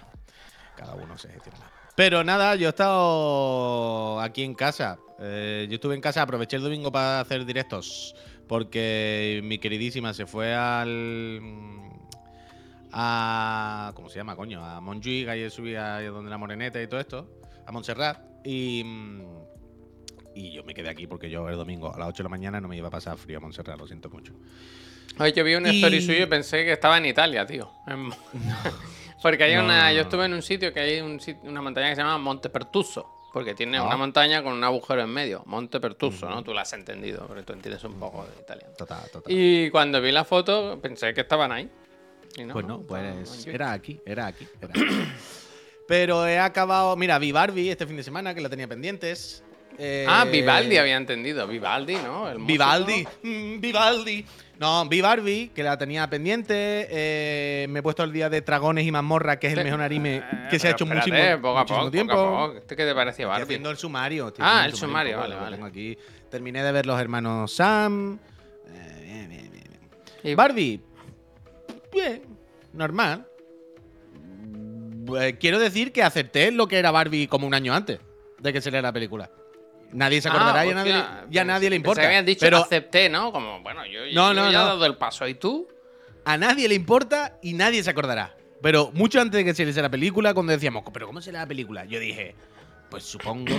[0.77, 1.71] Cada uno se gestiona.
[1.95, 4.99] Pero nada, yo he estado aquí en casa.
[5.21, 8.17] Eh, yo estuve en casa, aproveché el domingo para hacer directos.
[8.59, 11.41] Porque mi queridísima se fue al.
[12.93, 13.91] a.
[13.97, 14.65] ¿Cómo se llama, coño?
[14.65, 17.29] A Montjuic, ayer subí a donde la moreneta y todo esto.
[17.67, 18.21] A Montserrat.
[18.45, 18.85] Y.
[20.37, 22.61] Y yo me quedé aquí porque yo el domingo a las 8 de la mañana
[22.61, 24.33] no me iba a pasar frío a Montserrat, lo siento mucho.
[25.19, 27.69] Oye, yo vi un Y- story suyo y pensé que estaba en Italia, tío.
[27.89, 28.11] En-
[29.23, 29.89] Porque hay No, una.
[29.89, 32.51] no, Yo estuve en un sitio que hay un una montaña que se llama Monte
[32.51, 33.11] Pertuso.
[33.35, 33.83] Porque tiene Ah.
[33.83, 35.43] una montaña con un agujero en medio.
[35.45, 36.43] Monte Pertuso, ¿no?
[36.43, 38.73] Tú la has entendido, porque tú entiendes un poco de italiano.
[38.79, 39.31] Total, total.
[39.31, 41.69] Y cuando vi la foto, pensé que estaban ahí.
[42.37, 43.55] Y Pues no, pues Montjuic.
[43.55, 44.49] era aquí, era aquí.
[44.63, 45.09] era aquí.
[45.87, 46.97] Pero he acabado.
[46.97, 49.44] Mira, vi Barbie este fin de semana que la tenía pendientes.
[49.79, 51.47] Eh, Ah, Vivaldi había entendido.
[51.47, 52.29] Vivaldi, ¿no?
[52.31, 52.39] El.
[52.39, 54.25] Vivaldi, mm, Vivaldi.
[54.61, 56.55] No, vi Barbie, que la tenía pendiente.
[56.89, 60.19] eh, me he puesto al día de Dragones y Mazmorra, que es el mejor anime
[60.19, 62.15] Eh, que se ha hecho espérate, muchísimo, poco a muchísimo poco, tiempo.
[62.15, 62.59] poco a poco.
[62.59, 63.43] ¿Este qué te parecía Estoy Barbie?
[63.43, 64.29] haciendo el sumario.
[64.29, 65.57] estoy Ah, el sumario, vale, vale.
[65.57, 65.99] tengo aquí.
[66.31, 68.17] Terminé de ver los hermanos Sam.
[68.69, 69.65] Eh, bien, bien, bien.
[70.23, 70.81] Y- Barbie,
[71.93, 72.23] bien,
[72.73, 73.27] normal.
[75.21, 77.99] Eh, quiero decir que acerté lo que era Barbie como un año antes
[78.39, 79.29] de que saliera la película.
[79.95, 82.01] Nadie se acordará Ah, y a nadie, hostia, ya a nadie le importa.
[82.03, 83.33] que habían dicho pero acepté, ¿no?
[83.33, 84.67] Como, bueno, yo, No, yo ya he no.
[84.67, 85.27] dado el paso.
[85.27, 85.69] ¿Y tú?
[86.27, 88.35] a nadie le importa y nadie se acordará.
[88.63, 91.85] Pero mucho antes de que se la película, cuando decíamos, ¿pero cómo será la película?
[91.85, 92.35] Yo dije,
[92.91, 93.53] pues supongo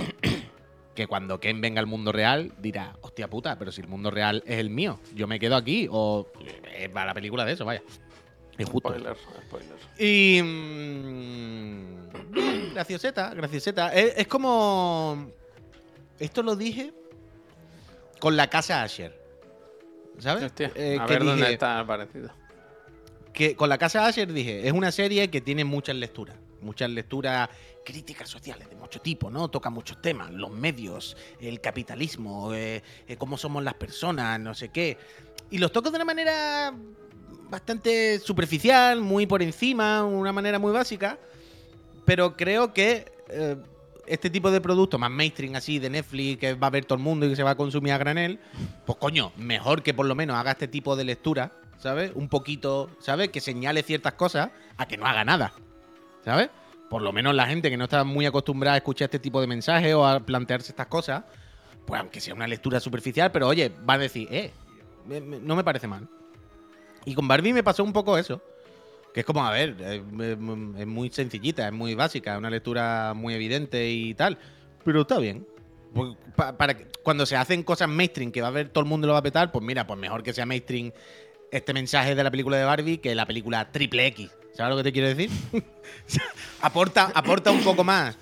[0.94, 4.42] que cuando Ken venga al mundo real dirá, hostia puta, pero si el mundo real
[4.46, 5.86] es el mío, yo me quedo aquí.
[5.90, 6.26] O
[6.74, 7.82] eh, va la película de eso, vaya.
[8.58, 8.88] Es justo.
[8.88, 9.76] Spoiler, spoiler.
[9.98, 10.40] Y.
[10.42, 12.08] mm,
[12.74, 13.92] gracioseta, gracioseta.
[13.94, 15.30] Es, es como.
[16.18, 16.92] Esto lo dije
[18.20, 19.18] con la casa Asher.
[20.18, 20.44] ¿Sabes?
[20.44, 22.30] Hostia, Eh, a ver dónde dije- está parecido.
[23.32, 27.50] que con la casa Asher dije, es una serie que tiene muchas lecturas, muchas lecturas
[27.84, 29.48] críticas sociales de mucho tipo, ¿no?
[29.48, 34.70] Toca muchos temas, los medios, el capitalismo, eh, eh, cómo somos las personas, no sé
[34.70, 34.96] qué.
[35.50, 36.72] Y los toca de una manera
[37.50, 41.18] bastante superficial, muy por encima, una manera muy básica,
[42.06, 43.04] pero creo que
[44.06, 47.04] este tipo de producto más mainstream así de Netflix que va a ver todo el
[47.04, 48.38] mundo y que se va a consumir a granel,
[48.84, 52.12] pues coño, mejor que por lo menos haga este tipo de lectura, ¿sabes?
[52.14, 53.28] Un poquito, ¿sabes?
[53.28, 55.52] Que señale ciertas cosas a que no haga nada,
[56.24, 56.50] ¿sabes?
[56.88, 59.46] Por lo menos la gente que no está muy acostumbrada a escuchar este tipo de
[59.46, 61.24] mensajes o a plantearse estas cosas,
[61.84, 64.52] pues aunque sea una lectura superficial, pero oye, va a decir, eh,
[65.06, 66.08] no me parece mal.
[67.04, 68.42] Y con Barbie me pasó un poco eso.
[69.16, 72.50] Que es como, a ver, es, es- es muy sencillita, es muy básica, es una
[72.50, 74.36] lectura muy evidente y tal.
[74.84, 75.46] Pero está bien.
[75.94, 79.06] Pues, pa- para cuando se hacen cosas mainstream que va a ver todo el mundo
[79.06, 80.92] lo va a petar, pues mira, pues mejor que sea mainstream
[81.50, 84.30] este mensaje de la película de Barbie que la película triple X.
[84.52, 85.30] ¿Sabes lo que te quiero decir?
[86.60, 88.16] aporta, aporta un poco más.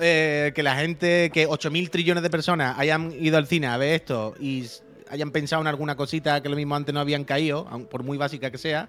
[0.00, 3.94] eh, que la gente, que 8.000 trillones de personas hayan ido al cine a ver
[4.00, 4.66] esto y
[5.10, 8.50] hayan pensado en alguna cosita que lo mismo antes no habían caído, por muy básica
[8.50, 8.88] que sea,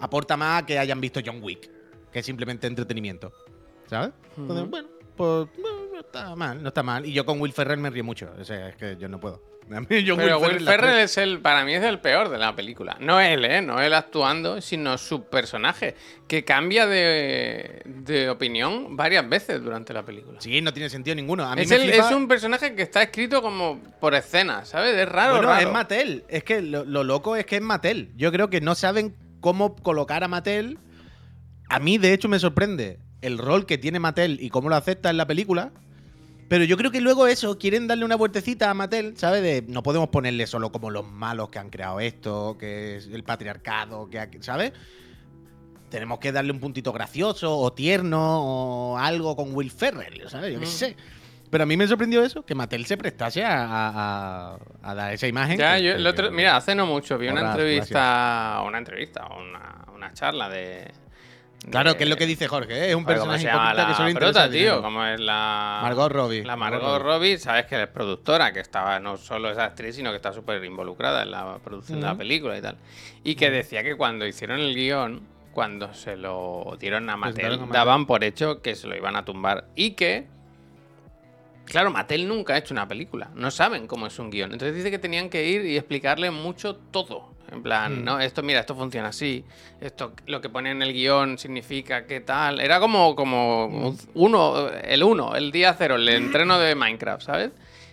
[0.00, 1.70] aporta más a que hayan visto John Wick,
[2.12, 3.32] que es simplemente entretenimiento.
[3.86, 4.10] ¿Sabes?
[4.36, 7.04] Entonces, bueno, pues no, no está mal, no está mal.
[7.06, 8.30] Y yo con Will Ferrell me río mucho.
[8.38, 9.42] O sea, es que yo no puedo.
[9.70, 12.38] A mí yo Pero Will las Ferrell es el, para mí es el peor de
[12.38, 12.96] la película.
[13.00, 13.62] No él, ¿eh?
[13.62, 15.94] No él actuando, sino su personaje,
[16.26, 20.40] que cambia de, de opinión varias veces durante la película.
[20.40, 21.44] Sí, no tiene sentido ninguno.
[21.44, 24.68] A mí Es, me el- flipa- es un personaje que está escrito como por escenas,
[24.70, 24.96] ¿sabes?
[24.96, 25.66] Es raro, Bueno, raro.
[25.66, 26.24] es Mattel.
[26.28, 28.10] Es que lo, lo loco es que es Mattel.
[28.16, 30.78] Yo creo que no saben cómo colocar a Mattel.
[31.68, 35.10] A mí, de hecho, me sorprende el rol que tiene Mattel y cómo lo acepta
[35.10, 35.72] en la película.
[36.48, 39.40] Pero yo creo que luego eso, quieren darle una vueltecita a Mattel, ¿sabes?
[39.42, 43.22] De no podemos ponerle solo como los malos que han creado esto, que es el
[43.22, 44.72] patriarcado, que ¿sabes?
[45.90, 50.52] Tenemos que darle un puntito gracioso o tierno o algo con Will Ferrell, ¿sabes?
[50.52, 50.68] Yo qué Mm.
[50.68, 50.96] sé.
[51.50, 55.12] Pero a mí me sorprendió eso, que Mattel se prestase a, a- a- a dar
[55.12, 55.58] esa imagen.
[55.58, 59.26] Ya, que- yo el que- otro- mira, hace no mucho vi una entrevista, una entrevista,
[59.26, 60.90] una, una charla de...
[61.70, 62.88] Claro, que es lo que dice Jorge, ¿eh?
[62.90, 64.80] es un Joder, ¿cómo personaje se llama hipócrita que solo la prota, tío?
[64.82, 65.80] Como es la...
[65.82, 66.42] Margot Robbie.
[66.44, 70.16] La Margot Robbie, sabes que es productora, que estaba no solo es actriz, sino que
[70.16, 72.76] está súper involucrada en la producción de la película y tal.
[73.24, 75.20] Y que decía que cuando hicieron el guion,
[75.52, 77.72] cuando se lo dieron a Mattel, a Mattel.
[77.72, 79.66] daban por hecho que se lo iban a tumbar.
[79.76, 80.28] Y que,
[81.70, 83.30] claro, Mattel nunca ha hecho una película.
[83.34, 84.52] No saben cómo es un guion.
[84.52, 87.30] Entonces dice que tenían que ir y explicarle mucho todo.
[87.52, 88.04] En plan, Mm.
[88.04, 89.44] no, esto, mira, esto funciona así.
[89.80, 92.60] Esto, lo que pone en el guion significa que tal.
[92.60, 97.50] Era como, como un- uno, el uno, el día cero, el entreno de Minecraft, ¿sabes?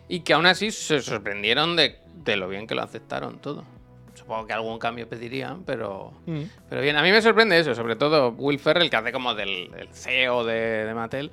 [0.10, 3.64] Y que aún así se sorprendieron de, de lo bien que lo aceptaron todo.
[4.14, 6.42] Supongo que algún cambio pedirían, pero, Mm.
[6.70, 6.96] pero bien.
[6.98, 10.44] A mí me sorprende eso, sobre todo Will Ferrell, que hace como del, del CEO
[10.46, 11.32] de, de Mattel.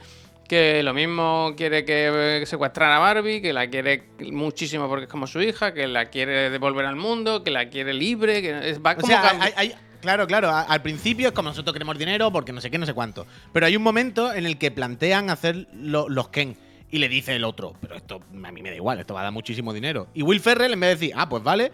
[0.49, 5.27] Que lo mismo quiere que secuestrar a Barbie, que la quiere muchísimo porque es como
[5.27, 8.93] su hija, que la quiere devolver al mundo, que la quiere libre, que es, va
[8.93, 12.53] O como sea, hay- hay- claro, claro, al principio es como nosotros queremos dinero porque
[12.53, 13.27] no sé qué, no sé cuánto.
[13.55, 16.57] Pero hay un momento en el que plantean hacer lo- los Ken.
[16.91, 19.25] Y le dice el otro, pero esto a mí me da igual, esto va a
[19.25, 20.09] dar muchísimo dinero.
[20.15, 21.73] Y Will Ferrell, en vez de decir, ah, pues vale,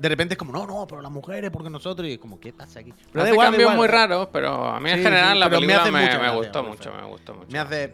[0.00, 2.08] de repente es como, no, no, pero las mujeres, porque nosotros.
[2.08, 2.92] Y es como, ¿qué pasa aquí?
[3.12, 3.76] Pero hace igual, cambios igual.
[3.76, 6.92] muy raros, pero a mí en Sí, general sí, la me película me, gustó mucho,
[6.92, 7.46] me gustó mucho.
[7.50, 7.92] Me hace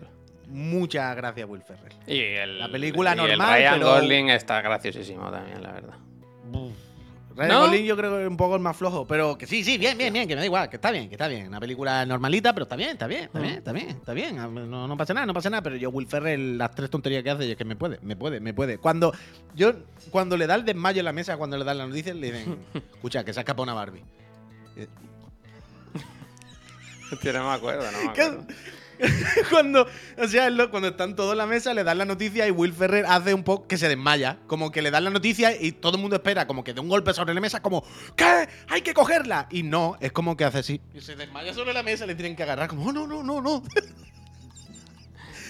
[0.49, 1.93] mucha gracia Will Ferrell.
[2.07, 5.95] Y el, la película y normal, el Ryan pero- Gosling está graciosísimo también, la verdad.
[7.37, 7.75] Ryan ¿No?
[7.75, 10.13] Yo creo que es un poco el más flojo, pero que sí, sí, bien, bien,
[10.13, 11.49] bien, que me da igual, que está bien, que está bien.
[11.49, 14.37] Una película normalita, pero está bien, está bien, está bien, está bien, está bien.
[14.71, 17.31] No, no pasa nada, no pasa nada, pero yo Will Ferrell, las tres tonterías que
[17.31, 18.79] hace, es que me puede, me puede, me puede.
[18.79, 19.13] Cuando
[19.55, 19.75] yo,
[20.11, 22.59] cuando le da el desmayo en la mesa, cuando le dan la noticia, le dicen,
[22.95, 24.03] escucha, que se ha escapado una Barbie.
[27.33, 28.47] No me acuerdo, no me acuerdo.
[29.51, 29.87] cuando,
[30.19, 33.05] o sea, cuando están todos en la mesa, le dan la noticia y Will Ferrer
[33.09, 34.39] hace un poco que se desmaya.
[34.47, 36.89] Como que le dan la noticia y todo el mundo espera, como que de un
[36.89, 37.85] golpe sobre la mesa, como,
[38.17, 38.49] ¿qué?
[38.69, 39.47] ¡Hay que cogerla!
[39.51, 40.81] Y no, es como que hace así.
[40.95, 43.41] Y se desmaya sobre la mesa, le tienen que agarrar, como, oh, no, no, no,
[43.41, 43.63] no.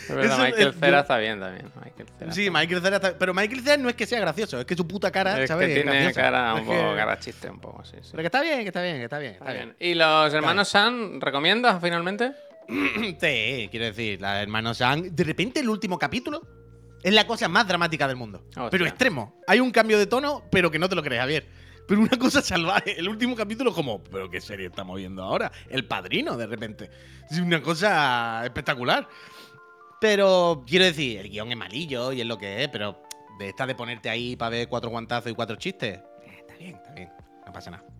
[0.08, 1.68] Eso, Michael Cera está bien también.
[1.84, 4.64] Michael Cera Sí, Michael Cera está- Pero Michael Cera no es que sea gracioso, es
[4.64, 5.66] que su puta cara, Es ¿sabes?
[5.66, 8.08] que tiene cara un poco que- cara chiste, un poco, sí, sí.
[8.12, 9.32] Pero que está bien, que está bien, que está bien.
[9.32, 9.74] Está Está bien.
[9.80, 9.90] bien.
[9.90, 12.32] ¿Y los hermanos San recomiendas finalmente?
[13.20, 15.14] Sí, quiero decir, la hermano Sang.
[15.14, 16.42] De repente, el último capítulo
[17.02, 18.44] es la cosa más dramática del mundo.
[18.48, 18.70] Hostia.
[18.70, 19.40] Pero extremo.
[19.46, 21.46] Hay un cambio de tono, pero que no te lo crees, Javier.
[21.86, 22.98] Pero una cosa salvaje.
[22.98, 25.52] El último capítulo, como, ¿pero qué serie estamos viendo ahora?
[25.68, 26.90] El padrino, de repente.
[27.30, 29.08] Es una cosa espectacular.
[30.00, 33.02] Pero quiero decir, el guion es malillo y es lo que es, pero
[33.38, 36.76] de esta de ponerte ahí para ver cuatro guantazos y cuatro chistes, eh, está bien,
[36.76, 37.10] está bien.
[37.46, 37.95] No pasa nada.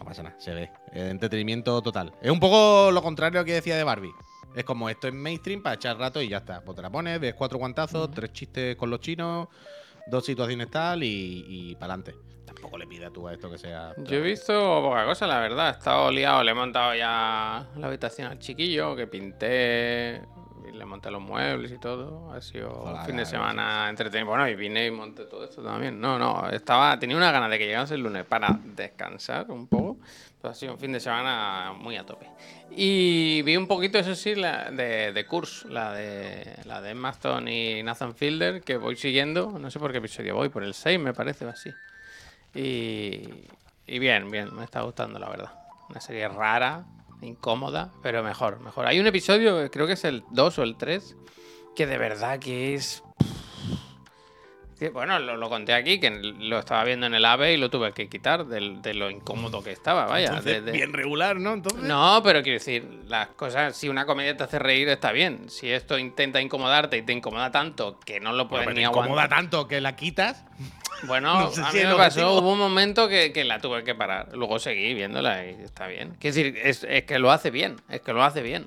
[0.00, 0.70] No pasa nada, se ve.
[0.92, 2.14] Entretenimiento total.
[2.22, 4.14] Es un poco lo contrario a lo que decía de Barbie.
[4.56, 6.64] Es como esto es mainstream para echar rato y ya está.
[6.64, 9.48] Pues te la pones, ves cuatro guantazos, tres chistes con los chinos,
[10.06, 12.18] dos situaciones tal y, y para adelante.
[12.46, 13.94] Tampoco le pidas tú a esto que sea.
[13.98, 15.68] Yo he visto poca cosa, la verdad.
[15.68, 20.22] He estado liado, le he montado ya la habitación al chiquillo, que pinté,
[20.72, 22.32] y le monté los muebles y todo.
[22.32, 24.28] Ha sido Joder, un fin de semana entretenido.
[24.28, 26.00] Bueno, y vine y monté todo esto también.
[26.00, 29.98] No, no, estaba, tenía una ganas de que llegase el lunes para descansar un poco.
[30.40, 32.26] Pero ha sido un fin de semana muy a tope.
[32.70, 37.10] Y vi un poquito, eso sí, la de, de Curse, la de, la de Emma
[37.10, 39.58] Stone y Nathan Fielder, que voy siguiendo.
[39.58, 41.70] No sé por qué episodio voy, por el 6 me parece o así.
[42.54, 43.28] Y,
[43.86, 45.52] y bien, bien, me está gustando la verdad.
[45.90, 46.84] Una serie rara,
[47.22, 48.86] incómoda, pero mejor, mejor.
[48.86, 51.16] Hay un episodio, creo que es el 2 o el 3,
[51.76, 53.02] que de verdad que es...
[54.94, 57.92] bueno, lo, lo conté aquí, que lo estaba viendo en el AVE y lo tuve
[57.92, 60.28] que quitar de, lo incómodo que estaba, vaya.
[60.28, 61.52] Entonces, de- de- Bien regular, ¿no?
[61.52, 61.82] Entonces.
[61.82, 65.50] no, pero quiero decir, las cosas, si una comedia te hace reír, está bien.
[65.50, 68.82] Si esto intenta incomodarte y te incomoda tanto que no lo Bueno, puedes pero ni
[68.82, 70.44] te incomoda tanto que la quitas.
[71.04, 73.94] Bueno, No sé a mí me pasó, hubo un momento que, que la tuve que
[73.94, 74.28] parar.
[74.34, 76.16] Luego seguí viéndola y está bien.
[76.20, 78.66] Quiero decir, es, es que lo hace bien, es que lo hace bien.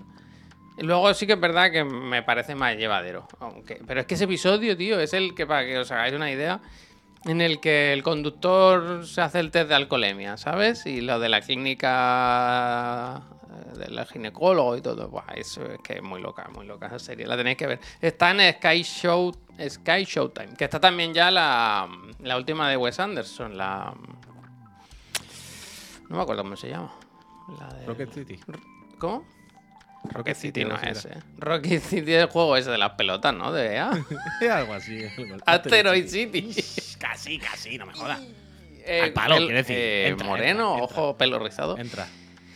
[0.78, 3.28] Y luego sí que es verdad que me parece más llevadero.
[3.40, 6.32] Aunque, pero es que ese episodio, tío, es el que, para que os hagáis una
[6.32, 6.62] idea,
[7.26, 10.86] en el que el conductor se hace el test de alcoholemia, ¿sabes?
[10.86, 13.22] Y lo de la clínica
[13.78, 15.08] del ginecólogo y todo.
[15.10, 17.26] Buah, eso es que es muy loca, muy loca esa serie.
[17.28, 17.80] La tenéis que ver.
[18.02, 19.32] Está en Sky Show,
[19.70, 21.88] Sky Showtime, que está también ya la,
[22.20, 23.94] la última de Wes Anderson, la...
[26.10, 26.92] No me acuerdo cómo se llama.
[27.60, 27.86] La de...
[27.86, 28.40] Rocket City.
[29.00, 29.26] ¿Cómo?
[30.12, 31.18] Rocket City no es ese.
[31.38, 33.52] Rocket City es el juego ese de las pelotas, ¿no?
[33.54, 33.78] De
[34.52, 35.04] algo así.
[35.18, 36.54] algo- Asteroid City.
[37.00, 38.22] Casi, casi, no me jodas.
[38.86, 39.78] Eh, Al palo, quiero decir.
[39.78, 41.02] eh, Entra, moreno, entra, entra.
[41.04, 41.78] ojo, pelo rizado.
[41.78, 42.06] Entra,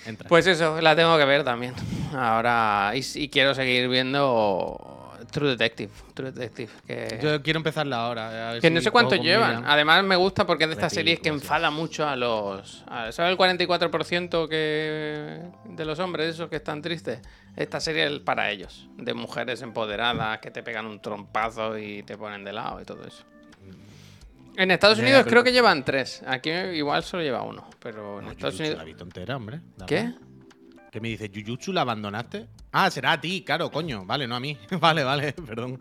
[0.07, 0.27] entra.
[0.29, 1.73] Pues eso, la tengo que ver también.
[2.15, 5.91] Ahora, y, y quiero seguir viendo True Detective.
[6.13, 6.71] True Detective.
[6.85, 8.53] Que, Yo quiero empezarla ahora.
[8.61, 9.63] que si no sé cuánto llevan.
[9.65, 12.83] Además, me gusta porque es de estas series que enfada mucho a los.
[12.87, 17.19] a- ¿Sabes el 44% que, de los hombres, esos que están tristes?
[17.55, 18.87] Esta serie es para ellos.
[18.97, 23.03] De mujeres empoderadas que te pegan un trompazo y te ponen de lado y todo
[23.05, 23.23] eso.
[24.57, 26.23] En Estados Unidos creo que llevan tres.
[26.25, 27.69] Aquí igual solo lleva uno.
[27.79, 29.35] Pero en No, Estados Jujutsu Unidos.
[29.35, 29.61] hombre.
[29.77, 29.87] Dame.
[29.87, 30.13] ¿Qué?
[30.91, 31.29] ¿Qué me dices?
[31.33, 32.47] ¿Jujutsu la abandonaste?
[32.71, 34.03] Ah, será a ti, claro, coño.
[34.05, 34.57] Vale, no a mí.
[34.81, 35.79] vale, vale, perdón.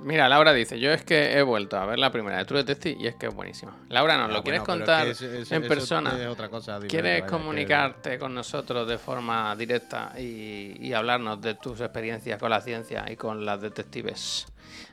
[0.00, 2.96] Mira, Laura dice, yo es que he vuelto a ver la primera de True Detective
[3.00, 3.76] y es que es buenísima.
[3.88, 6.12] Laura, ¿nos Ah, lo quieres bueno, contar es que es- es- en persona?
[6.28, 12.38] Otra cosa ¿Quieres comunicarte con nosotros de forma directa y, y hablarnos de tus experiencias
[12.40, 14.46] con la ciencia y con las detectives?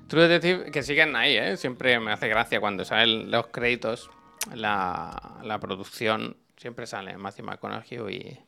[0.10, 1.56] True Detective, que siguen ahí, ¿eh?
[1.56, 4.10] Siempre me hace gracia cuando salen los créditos,
[4.56, 8.40] la, la producción, siempre sale Matthew McConaughey y...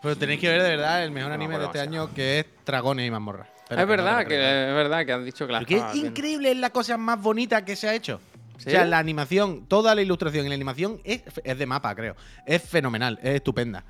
[0.00, 2.46] Pero tenéis que ver de verdad el mejor No anime de este año que es
[2.64, 3.48] Dragones y Mazmorra.
[3.68, 6.04] Pero es verdad que es verdad que has dicho que la Pero que estabas es
[6.04, 8.20] increíble, es la cosa más bonita que se ha hecho.
[8.56, 8.68] ¿Sí?
[8.68, 12.14] O sea, la animación, toda la ilustración y la animación es, es de mapa, creo.
[12.46, 13.84] Es fenomenal, es estupenda.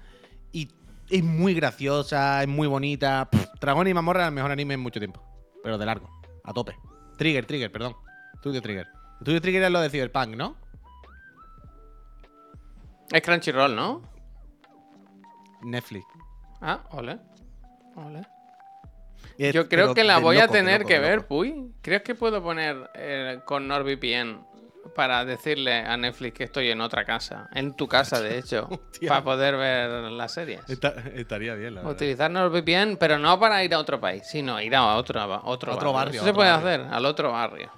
[0.53, 0.69] Y
[1.11, 3.29] es muy graciosa, es muy bonita.
[3.61, 5.23] Dragones y Mazmorra es el mejor anime en mucho tiempo.
[5.63, 6.09] Pero de largo,
[6.51, 6.77] a tope.
[7.19, 7.97] Trigger, Trigger, perdón.
[8.35, 8.87] Estudio Trigger.
[9.19, 10.57] Estudio Trigger es lo de Cyberpunk, ¿no?
[13.13, 14.03] Es Crunchyroll, ¿no?
[15.63, 16.07] Netflix.
[16.61, 17.19] Ah, ole.
[17.97, 18.23] Ole.
[19.37, 21.27] Es- Yo creo que la voy a loco, tener loco, que ver.
[21.27, 21.73] Puy.
[21.83, 24.47] ¿Crees que puedo poner eh, con NordVPN
[24.95, 27.49] para decirle a Netflix que estoy en otra casa?
[27.55, 28.69] En tu casa, de hecho.
[29.09, 30.61] Para poder ver las series.
[30.69, 31.95] Está- estaría bien, la verdad.
[31.97, 35.93] Utilizar NordVPN, pero no para ir a otro país, sino ir a otro, otro, Otro
[35.93, 36.69] barrio, Eso se puede barrio.
[36.69, 37.71] hacer, al otro barrio.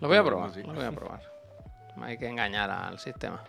[0.00, 0.62] Lo voy a probar, sí.
[0.62, 1.20] lo voy a probar.
[2.02, 3.42] Hay que engañar al sistema.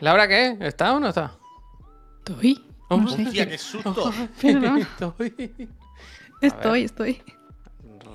[0.00, 0.56] ¿Laura qué?
[0.60, 1.32] ¿Está o no está?
[2.18, 2.62] Estoy.
[2.88, 3.22] Oh, No sé.
[3.24, 4.12] Hostia, qué susto.
[6.40, 7.22] Estoy, estoy.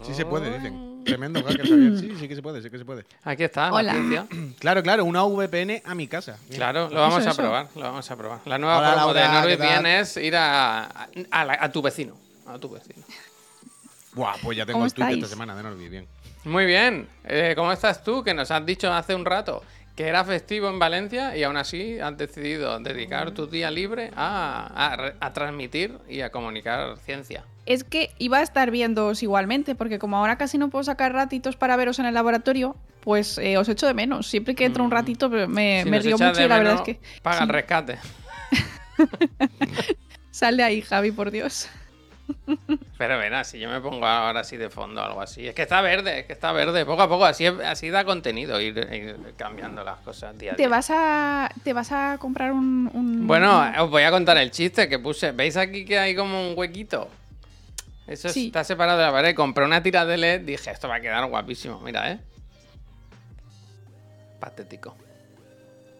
[0.03, 0.90] Sí se puede, dicen.
[1.05, 1.97] Tremendo hacker, Javier.
[1.99, 3.05] Sí, sí que se puede, sí que se puede.
[3.23, 3.91] Aquí está, la Hola.
[3.93, 4.27] ciencia.
[4.59, 6.37] Claro, claro, una VPN a mi casa.
[6.53, 7.41] Claro, lo vamos a eso.
[7.41, 8.39] probar, lo vamos a probar.
[8.45, 9.85] La nueva Hola, promo de Laura, ¿qué NordVPN tal?
[9.87, 10.83] es ir a,
[11.31, 12.15] a, la- a tu vecino.
[12.45, 13.03] A tu vecino.
[14.13, 16.07] Buah, pues ya tengo ¿Cómo el tweet de esta semana de Norby, bien.
[16.43, 17.07] Muy bien.
[17.23, 18.23] Eh, ¿Cómo estás tú?
[18.23, 19.63] Que nos has dicho hace un rato
[19.95, 25.11] que era festivo en Valencia y aún así has decidido dedicar tu día libre a,
[25.19, 27.43] a transmitir y a comunicar ciencia.
[27.72, 31.55] Es que iba a estar viéndoos igualmente, porque como ahora casi no puedo sacar ratitos
[31.55, 34.28] para veros en el laboratorio, pues eh, os echo de menos.
[34.28, 36.76] Siempre que entro un ratito me, me Si me nos río mucho y la verdad
[36.76, 36.99] es que.
[37.22, 37.43] Paga sí.
[37.43, 37.97] el rescate.
[40.32, 41.69] Sal de ahí, Javi, por Dios.
[42.97, 45.47] Pero verás, si yo me pongo ahora así de fondo o algo así.
[45.47, 46.86] Es que está verde, es que está verde.
[46.86, 50.67] Poco a poco, así, así da contenido ir, ir cambiando las cosas día a ¿Te
[50.67, 54.88] vas a, te vas a comprar un, un- Bueno, os voy a contar el chiste
[54.88, 55.32] que puse.
[55.32, 57.09] ¿Veis aquí que hay como un huequito?
[58.12, 58.47] Eso Sí.
[58.47, 59.36] está separado de la pared.
[59.36, 61.80] Compré una tira de LED, dije, esto va a quedar guapísimo.
[61.82, 62.20] Mira, ¿eh?
[64.39, 64.95] Patético.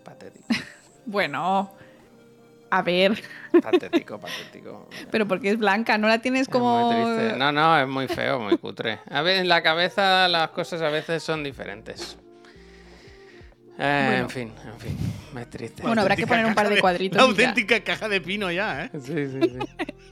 [0.04, 0.46] Patético.
[1.04, 1.74] Bueno,
[2.70, 3.20] a ver,
[3.64, 4.88] Patético, patético.
[5.12, 6.92] pero porque es blanca, no la tienes Es como.
[6.92, 7.38] muy triste.
[7.40, 9.00] No, no, es muy feo, muy cutre.
[9.10, 12.18] A ver, en la cabeza las cosas a veces son diferentes.
[13.80, 14.24] Eh, Bueno.
[14.26, 14.98] En fin, en fin.
[15.34, 15.82] Me es triste.
[15.82, 17.24] Bueno, habrá que poner un par de cuadritos ya.
[17.24, 18.92] auténtica caja de pino ya, ¿eh?
[18.94, 19.60] Sí, sí, sí.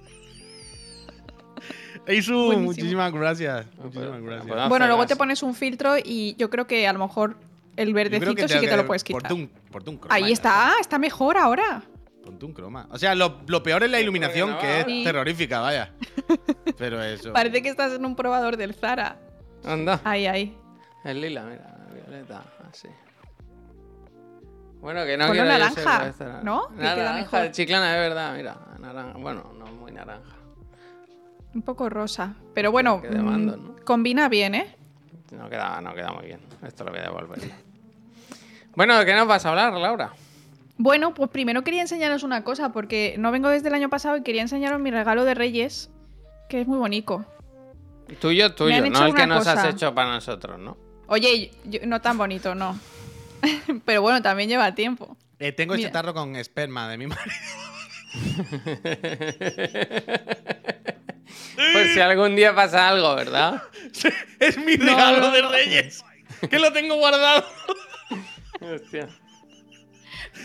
[2.10, 2.66] Eisu, Buenísimo.
[2.66, 3.66] muchísimas gracias.
[3.78, 4.48] No Muchísimas puedo- gracias.
[4.48, 7.36] no puedo Bueno, luego te pones un filtro y yo creo que a lo mejor
[7.78, 9.22] el verdecito sí que te lo puedes quitar.
[9.72, 10.16] Ponte un, croma.
[10.16, 11.84] Ahí ya está, está mejor ahora.
[12.26, 12.88] Ponte un croma.
[12.92, 14.60] O sea, lo, lo peor es la iluminación, no.
[14.60, 15.04] que es Sí.
[15.04, 15.92] terrorífica, vaya.
[16.80, 17.32] Pero eso.
[17.32, 19.18] Parece que estás en un probador del Zara.
[19.64, 20.02] Anda.
[20.04, 20.58] Ahí, ahí.
[21.06, 22.88] El lila, mira, violeta, así.
[24.82, 26.70] Bueno, que no Ponlo quiero yo naranja, ser esta- ¿no?
[26.70, 27.52] Que queda Naranja, mejor.
[27.52, 28.58] chiclana, es verdad, mira.
[28.80, 30.36] Naranja, bueno, no muy naranja.
[31.54, 32.36] Un poco rosa.
[32.54, 33.76] Pero bueno, mando, mm, ¿no?
[33.86, 34.76] combina bien, ¿eh?
[35.32, 36.40] No queda, no queda muy bien.
[36.66, 37.40] Esto lo voy a devolver.
[38.76, 40.12] bueno, ¿de qué nos vas a hablar, Laura?
[40.78, 44.24] Bueno, pues primero quería enseñaros una cosa, porque no vengo desde el año pasado y
[44.24, 45.90] quería enseñaros mi regalo de Reyes,
[46.48, 47.26] que es muy bonito.
[48.22, 50.78] Tuyo, tuyo, no el que nos has hecho para nosotros, ¿no?
[51.08, 52.80] Oye, yo- no tan bonito, no.
[53.86, 55.16] Pero bueno, también lleva tiempo.
[55.40, 55.92] Eh, tengo este Mira.
[55.92, 57.36] tarro con esperma de mi marido.
[61.56, 63.64] Por si algún día pasa algo, ¿verdad?
[64.40, 65.42] es mi No, regalo no, de.
[65.42, 66.04] Reyes.
[66.50, 67.44] Que lo tengo guardado.
[68.62, 69.10] Hostia.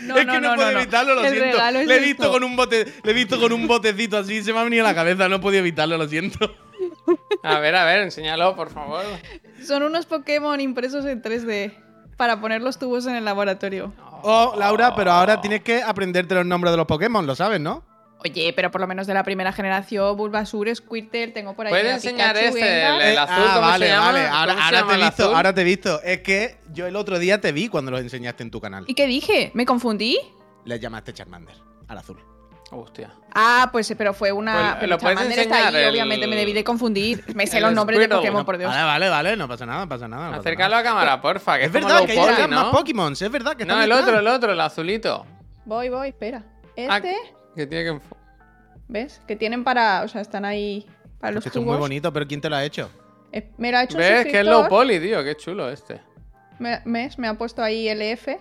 [0.01, 1.57] No, es que no, puedo evitarlo, lo El siento.
[1.85, 2.31] Le he visto esto.
[2.33, 4.89] con un bote, le he visto con un botecito así, se me ha venido a
[4.89, 6.53] la cabeza, no he podido evitarlo, lo siento.
[7.43, 9.03] A ver, a ver, enséñalo, por favor.
[9.65, 11.73] Son unos Pokémon impresos en 3D
[12.17, 13.93] para poner los tubos en el laboratorio.
[14.23, 17.83] Oh, Laura, pero ahora tienes que aprenderte los nombres de los Pokémon, lo sabes, ¿no?
[18.25, 21.71] Oye, pero por lo menos de la primera generación, Bulbasur, Squirtle, tengo por ahí.
[21.71, 24.05] ¿Puedes a enseñar Pikachu, este, el- el azul, ah, ¿cómo se vale, llama?
[24.07, 24.19] vale.
[24.27, 26.01] Ahora, ¿Cómo se ahora llama te he visto, ahora te he visto.
[26.01, 28.83] Es que yo el otro día te vi cuando los enseñaste en tu canal.
[28.87, 29.51] ¿Y qué dije?
[29.53, 30.17] ¿Me confundí?
[30.65, 31.55] Le llamaste Charmander,
[31.87, 32.17] al azul.
[32.71, 33.13] Hostia.
[33.35, 34.53] Ah, pues pero fue una.
[34.53, 37.23] Pues, pero ¿lo puedes Charmander está enseñar ahí, el- obviamente me debí de confundir.
[37.35, 38.45] Me sé los nombres de Squirtle, Pokémon, ¿no?
[38.45, 38.71] por Dios.
[38.71, 40.31] Vale, vale, vale, no pasa nada, no pasa nada.
[40.31, 42.55] no Acércalo a cámara, porfa, que es, verdad que hay ¿no?
[42.63, 45.27] más Pokémon, es verdad que No, el otro, el otro, el azulito.
[45.65, 46.43] Voy, voy, espera.
[46.89, 47.15] Ah, Este,
[47.55, 48.14] que tiene que enfo-
[48.87, 49.21] ¿ves?
[49.27, 50.03] Que tienen para.
[50.03, 50.85] O sea, están ahí
[51.19, 51.77] para los Es que son tubos.
[51.77, 52.89] muy bonitos, pero ¿quién te lo ha hecho?
[53.31, 54.25] Eh, Me lo ha hecho un ¿Ves?
[54.25, 54.69] Que es low suscriptor.
[54.69, 56.01] poly, tío, qué chulo este.
[56.59, 57.17] Me, ¿ves?
[57.19, 58.37] Me ha puesto ahí LF.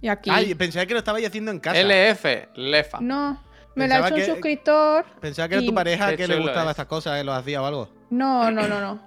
[0.00, 0.30] Y aquí.
[0.32, 1.80] Ay, pensaba que lo estabais haciendo en casa.
[1.82, 2.24] LF,
[2.54, 2.98] lefa.
[3.00, 3.42] No,
[3.74, 5.04] me lo ha hecho un que- suscriptor.
[5.20, 6.70] Pensaba que era tu pareja que le gustaba es.
[6.70, 7.88] estas cosas, que los hacía o algo.
[8.10, 9.00] No, no, no, no.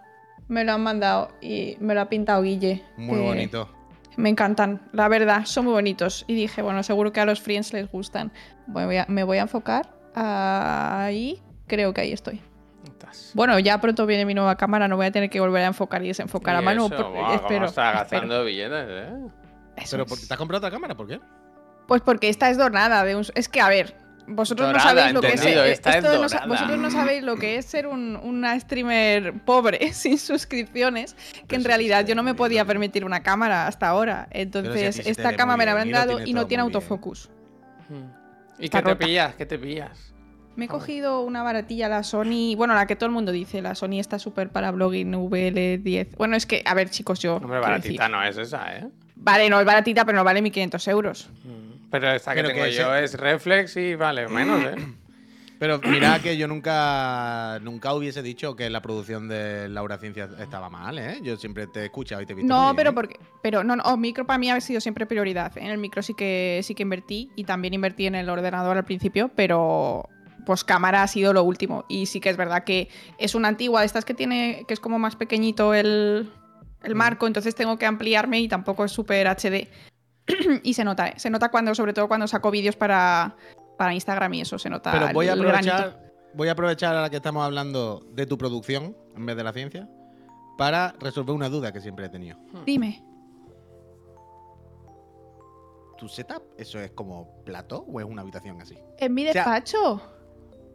[0.47, 2.83] Me lo han mandado y me lo ha pintado Guille.
[2.97, 3.69] Muy bonito.
[4.17, 6.25] Me encantan, la verdad, son muy bonitos.
[6.27, 8.33] Y dije, bueno, seguro que a los friends les gustan.
[8.67, 9.89] Bueno, voy a- me voy a enfocar.
[10.15, 12.41] Ahí, creo que ahí estoy.
[12.85, 13.31] Estás.
[13.33, 16.03] Bueno, ya pronto viene mi nueva cámara, no voy a tener que volver a enfocar
[16.03, 16.85] y desenfocar a mano.
[16.87, 17.65] eso, por- cómo espero.
[17.65, 18.21] está espero.
[18.21, 19.09] gastando billetes, ¿eh?
[19.77, 20.09] Eso Pero es.
[20.09, 20.95] ¿por qué te has comprado otra cámara?
[20.95, 21.19] ¿Por qué?
[21.87, 23.03] Pues porque esta es dorada.
[23.03, 23.25] De un...
[23.35, 23.95] Es que, a ver,
[24.27, 25.45] vosotros Dorada, no sabéis lo que es.
[25.45, 26.45] eh, esto no sa- dorada.
[26.47, 31.15] vosotros no sabéis lo que es ser un, una streamer pobre, sin suscripciones,
[31.47, 34.27] que en realidad yo no me podía permitir una cámara hasta ahora.
[34.31, 36.81] Si Entonces, esta cámara me la habrán dado y no tiene muy bien.
[38.61, 39.35] ¿Y qué te pillas?
[39.35, 40.13] ¿Qué te pillas?
[40.55, 42.55] Me he cogido una baratilla, la Sony.
[42.57, 46.15] Bueno, la que todo el mundo dice, la Sony está súper para blogging VL10.
[46.17, 47.37] Bueno, es que, a ver, chicos, yo.
[47.37, 48.87] Hombre, baratita decir- no es esa, ¿eh?
[49.15, 51.29] Vale, no es baratita, pero no vale 1500 euros.
[51.89, 54.75] Pero esta que Pero tengo que yo ese- es reflex y vale menos, ¿eh?
[55.61, 60.71] Pero mira que yo nunca nunca hubiese dicho que la producción de Laura Ciencia estaba
[60.71, 61.19] mal, ¿eh?
[61.21, 62.51] Yo siempre te he escuchado y te he visto.
[62.51, 63.19] No, pero porque.
[63.43, 65.55] Pero no, no, micro para mí ha sido siempre prioridad.
[65.59, 68.85] En el micro sí que sí que invertí y también invertí en el ordenador al
[68.85, 70.09] principio, pero
[70.47, 71.85] pues cámara ha sido lo último.
[71.87, 72.89] Y sí que es verdad que
[73.19, 76.27] es una antigua de estas que tiene, que es como más pequeñito el,
[76.81, 79.67] el marco, entonces tengo que ampliarme y tampoco es súper HD.
[80.63, 81.13] y se nota, ¿eh?
[81.17, 83.35] se nota cuando, sobre todo cuando saco vídeos para,
[83.81, 84.91] para Instagram y eso, se nota.
[84.91, 85.71] Pero voy a granito.
[85.73, 89.51] aprovechar, voy a aprovechar ahora que estamos hablando de tu producción en vez de la
[89.53, 89.89] ciencia
[90.55, 92.37] para resolver una duda que siempre he tenido.
[92.63, 93.03] Dime.
[95.97, 98.75] ¿Tu setup eso es como plató o es una habitación así?
[98.97, 100.01] ¿En mi sea, despacho?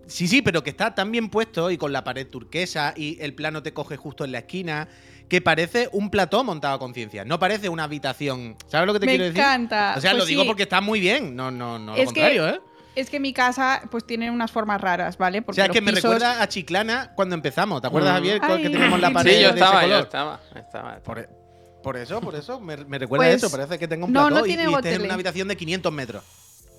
[0.07, 3.35] Sí, sí, pero que está tan bien puesto y con la pared turquesa y el
[3.35, 4.89] plano te coge justo en la esquina
[5.29, 7.25] que parece un plató montado a conciencia.
[7.25, 8.57] No parece una habitación.
[8.69, 9.41] ¿Sabes lo que te Me quiero decir?
[9.41, 9.95] encanta.
[9.97, 10.47] O sea, Pues lo digo sí.
[10.49, 11.35] porque está muy bien.
[11.35, 12.61] No, no, no lo Es que- contrario, ¿eh?
[12.97, 15.45] Es que mi casa pues tiene unas formas raras, ¿vale?
[15.47, 17.81] O sea, es los que me pisos- recuerda a Chiclana cuando empezamos.
[17.83, 18.17] ¿Te acuerdas, Mm.
[18.17, 20.97] Javier, que Ay, teníamos la sí, pared Sí, yo de ese estaba, yo estaba, estaba.
[21.01, 21.29] Por,
[21.83, 23.51] por eso, por eso, me, me recuerda Pues, a eso.
[23.55, 25.57] Parece que tengo un no, plató no y- tiene y, estés en una habitación de
[25.57, 26.25] 500 metros.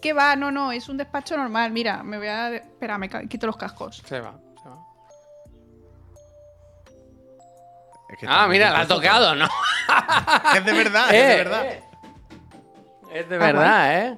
[0.01, 0.36] ¿Qué va?
[0.36, 1.72] No, no, es un despacho normal.
[1.72, 2.53] Mira, me voy a.
[2.55, 4.01] Espera, me quito los cascos.
[4.05, 4.78] Se va, se va.
[8.09, 9.47] Es que está Ah, mira, la ha tocado, ¿no?
[10.55, 11.65] Es de verdad, es Eh, de verdad.
[11.65, 11.84] eh.
[13.13, 14.18] Es de Ah, verdad, ¿eh?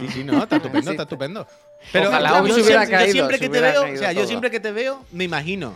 [0.00, 0.90] Sí, sí, no, está estupendo, Sí.
[0.90, 1.46] está estupendo.
[1.92, 5.04] Pero Ojalá yo, siempre, yo que te veo, o sea, yo siempre que te veo,
[5.12, 5.74] me imagino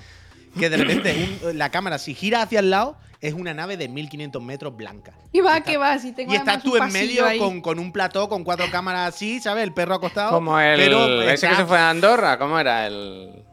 [0.58, 3.88] que de repente un- la cámara, si gira hacia el lado, es una nave de
[3.88, 5.12] 1500 metros blanca.
[5.32, 7.92] Y va, está- que va, si tengo Y estás tú en medio con, con un
[7.92, 9.64] plató con cuatro cámaras así, ¿sabes?
[9.64, 10.30] El perro acostado.
[10.32, 10.78] Como el.
[10.80, 12.86] pero ese que se fue a Andorra, ¿cómo era?
[12.86, 13.44] El.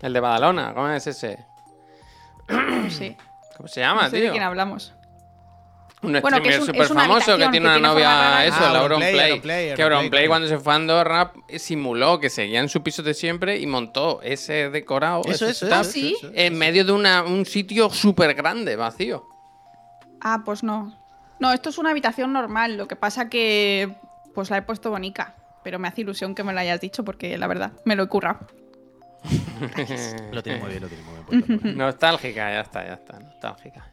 [0.00, 1.38] El de Badalona, ¿cómo es ese?
[2.90, 3.16] Sé,
[3.56, 4.30] ¿Cómo se llama, no sé de tío?
[4.32, 4.92] quién hablamos.
[6.02, 9.20] Un Bueno, streamer súper es famoso que tiene una novia, eso, Ah, la Auronplay.
[9.30, 13.14] Auronplay, Que Auronplay, cuando se fue a Andorra simuló que seguía en su piso de
[13.14, 16.14] siempre y montó ese decorado, Eso, ese eso, eso, ¿sí?
[16.18, 16.36] eso, eso.
[16.36, 19.24] en medio de una- un sitio súper grande, vacío.
[20.20, 20.92] Ah, pues no.
[21.38, 22.76] No, esto es una habitación normal.
[22.76, 23.94] Lo que pasa que.
[24.34, 25.34] Pues la he puesto bonita.
[25.64, 28.08] Pero me hace ilusión que me lo hayas dicho porque la verdad, me lo he
[28.08, 28.40] currado.
[30.32, 31.68] Lo tiene muy bien, lo tiene muy bien puesto.
[31.76, 33.20] Nostálgica, ya está, ya está.
[33.20, 33.91] Nostálgica.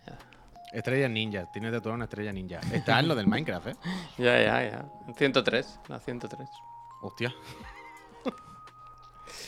[0.71, 2.59] Estrella ninja, tienes de toda una estrella ninja.
[2.71, 3.75] Está en lo del Minecraft, ¿eh?
[4.17, 4.85] Ya, ya, ya.
[5.17, 6.47] 103, la 103.
[7.01, 7.33] Hostia.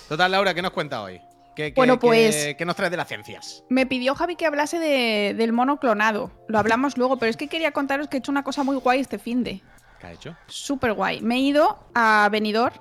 [0.07, 1.19] Total, Laura, ¿qué nos cuenta hoy?
[1.55, 3.63] ¿Qué, qué- Bueno, pues- ¿Qué nos traes de las ciencias?
[3.69, 6.32] Me pidió Javi que hablase de- del mono clonado.
[6.47, 8.99] Lo hablamos luego, pero es que quería contaros que he hecho una cosa muy guay
[8.99, 9.61] este fin de.
[9.99, 10.36] ¿Qué ha hecho?
[10.47, 11.22] Súper guay.
[11.22, 12.76] Me he ido a Benidorm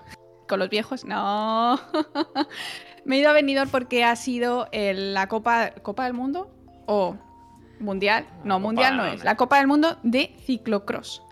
[0.48, 1.04] con los viejos.
[1.04, 1.78] No.
[3.04, 6.50] Me he ido a Benidorm porque ha sido el- la Copa, Copa del Mundo
[6.86, 7.16] o
[7.80, 8.26] Mundial.
[8.44, 9.24] No, Copa Mundial no es.
[9.24, 11.22] La Copa del Mundo de ciclocross.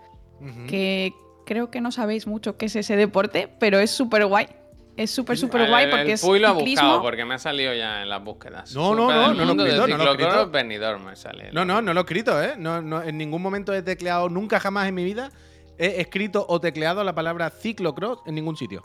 [0.67, 1.13] Que
[1.45, 4.47] creo que no sabéis mucho qué es ese deporte, pero es súper guay.
[4.95, 7.39] Es súper, súper guay el- porque el es Puy lo ha buscado porque me ha
[7.39, 8.73] salido ya en las búsquedas.
[8.75, 10.49] No, no, no, no lo he escrito, no lo escrito.
[10.49, 11.51] Benidorm me sale.
[11.53, 12.55] No, no, no lo he escrito, ¿eh?
[12.57, 15.31] No, no, en ningún momento he tecleado, nunca jamás en mi vida
[15.77, 18.81] he escrito o tecleado la palabra ciclocross en ningún sitio.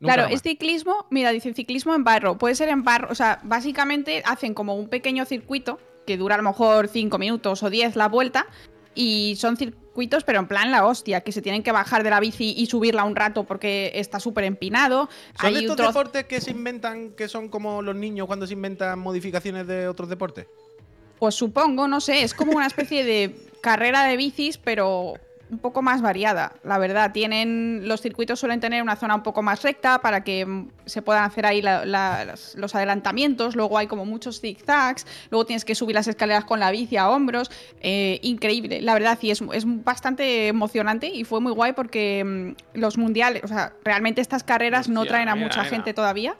[0.00, 0.34] Nunca Claro, jamás.
[0.36, 2.36] es ciclismo, mira, dice ciclismo en barro.
[2.36, 5.78] Puede ser en barro, o sea, básicamente hacen como un pequeño circuito
[6.10, 8.48] que dura a lo mejor 5 minutos o 10 la vuelta.
[8.96, 12.18] Y son circuitos, pero en plan la hostia, que se tienen que bajar de la
[12.18, 15.08] bici y subirla un rato porque está súper empinado.
[15.40, 18.98] ¿Son Hay estos deportes que se inventan, que son como los niños cuando se inventan
[18.98, 20.48] modificaciones de otros deportes?
[21.20, 25.14] Pues supongo, no sé, es como una especie de carrera de bicis, pero
[25.50, 27.12] un poco más variada, la verdad.
[27.12, 31.02] Tienen los circuitos suelen tener una zona un poco más recta para que mm, se
[31.02, 33.56] puedan hacer ahí la- la- las- los adelantamientos.
[33.56, 35.06] Luego hay como muchos zigzags.
[35.30, 37.50] Luego tienes que subir las escaleras con la bici a hombros.
[37.80, 39.18] Eh, increíble, la verdad.
[39.22, 42.22] Y es, es bastante emocionante y fue muy guay porque
[42.74, 45.70] mm, los mundiales, o sea, realmente estas carreras no traen a mira, mucha mira.
[45.70, 46.36] gente todavía.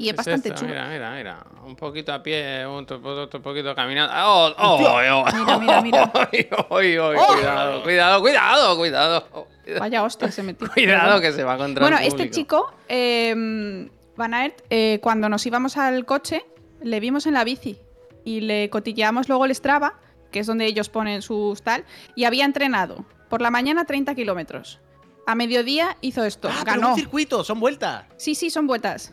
[0.00, 0.60] Y es, bastante esto?
[0.60, 0.72] chulo.
[0.72, 1.46] Mira, mira, mira.
[1.64, 4.12] Un poquito a pie, otro, otro poquito caminando.
[4.16, 6.12] ¡Oh, oh, oh, Mira, mira, mira.
[6.30, 9.46] Ay, ay, Cuidado, cuidado, cuidado, cuidado.
[9.78, 10.68] Vaya hostia, se metió.
[10.74, 15.44] Cuidado que se va contra Bueno, el este chico, eh, Van Aert, eh, cuando nos
[15.46, 16.44] íbamos al coche,
[16.82, 17.78] le vimos en la bici
[18.24, 19.94] y le cotilleamos luego el Strava,
[20.32, 21.84] que es donde ellos ponen sus tal,
[22.16, 24.80] y había entrenado por la mañana 30 kilómetros.
[25.26, 26.88] A mediodía hizo esto, Ah, pero ganó.
[26.90, 28.06] un circuito, son vueltas.
[28.16, 29.12] Sí, sí, son vueltas.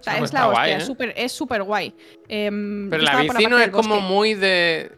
[0.00, 0.86] O sea, es la hostia, guay, es ¿eh?
[0.86, 1.94] súper es súper guay.
[2.28, 4.92] Em, Pero la bici no es como muy de,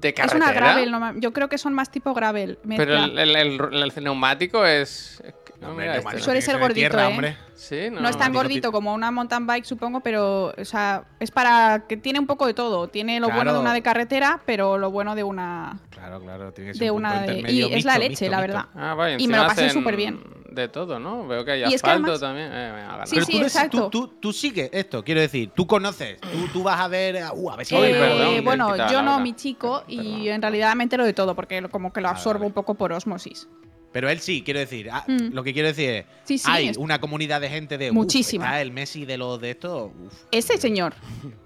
[0.00, 0.36] de Es carretera.
[0.44, 2.58] una gravel, no- yo creo que son más tipo gravel.
[2.76, 5.20] Pero el, el- el- el neumático es.
[5.24, 7.06] es no, Hombre, mira neumático este, Suele ser gordito, tierra, ¿eh?
[7.06, 7.36] hombre.
[7.54, 8.00] Sí, no.
[8.02, 11.96] No es tan gordito como una mountain bike, supongo, pero o sea, es para que
[11.96, 12.88] tiene un poco de todo.
[12.88, 15.78] Tiene lo bueno de una de carretera, pero lo bueno de una.
[15.90, 18.40] Claro, claro, tiene que ser De un una de- y es la leche, mixto, la
[18.40, 18.66] verdad.
[18.74, 20.20] Ah, vaya, Y me lo pasé hacen superbién.
[20.56, 21.26] De todo, ¿no?
[21.28, 22.50] Veo que hay Y es que asfalto además- también.
[22.52, 22.86] Eh.
[23.04, 23.90] Sí, Pero sí, tú, exacto.
[23.90, 27.50] Tú, tú, tú sigues esto, quiero decir, tú conoces, tú, tú vas a ver, uh,
[27.50, 30.26] a ver si Eh, perdón, bueno, yo no, mi chico, y Perdón.
[30.28, 33.48] en realidad me entero de todo, porque como que lo absorbo un poco por osmosis.
[33.92, 34.90] Pero él sí, quiero decir.
[34.90, 35.32] ah, Mm.
[35.32, 36.06] Lo que quiero decir es.
[36.24, 37.90] Sí, sí, hay es- una comunidad de gente de.
[37.90, 38.44] uf, Muchísima.
[38.46, 39.90] está el Messi de los de estos.
[40.06, 40.14] uf.
[40.30, 40.94] Ese señor.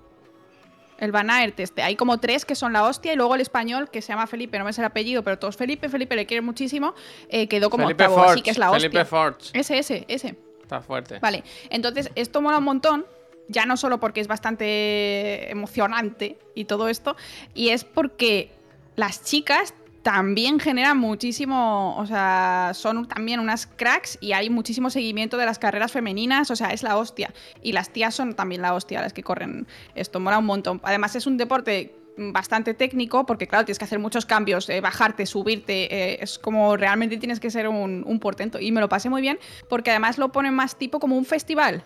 [1.00, 1.82] El Van Aert este.
[1.82, 4.58] Hay como tres que son la hostia y luego el español que se llama Felipe,
[4.58, 6.94] no me sé el apellido, pero todos Felipe, Felipe le quiere muchísimo,
[7.28, 8.42] eh, quedó como Felipe octavo, así Forge.
[8.42, 8.90] que es la hostia.
[8.90, 9.50] Felipe Forge.
[9.58, 10.36] Ese, ese, ese.
[10.62, 11.18] Está fuerte.
[11.18, 13.06] Vale, entonces esto mola un montón,
[13.48, 17.16] ya no solo porque es bastante emocionante y todo esto,
[17.54, 18.52] y es porque
[18.94, 25.36] las chicas también generan muchísimo, o sea, son también unas cracks y hay muchísimo seguimiento
[25.36, 27.32] de las carreras femeninas, o sea, es la hostia.
[27.62, 30.80] Y las tías son también la hostia, las que corren esto, mola un montón.
[30.84, 35.24] Además es un deporte bastante técnico porque claro tienes que hacer muchos cambios eh, bajarte
[35.24, 39.08] subirte eh, es como realmente tienes que ser un, un portento y me lo pasé
[39.08, 39.38] muy bien
[39.70, 41.84] porque además lo ponen más tipo como un festival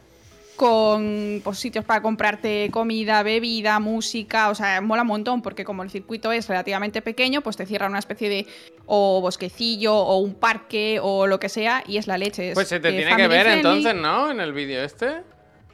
[0.56, 5.82] con pues, sitios para comprarte comida, bebida, música, o sea, mola un montón porque como
[5.82, 8.46] el circuito es relativamente pequeño, pues te cierran una especie de
[8.86, 12.50] o bosquecillo o un parque o lo que sea y es la leche.
[12.50, 13.58] es, Pues se te eh, tiene que ver friendly.
[13.58, 14.30] entonces, ¿no?
[14.30, 15.22] En el vídeo este.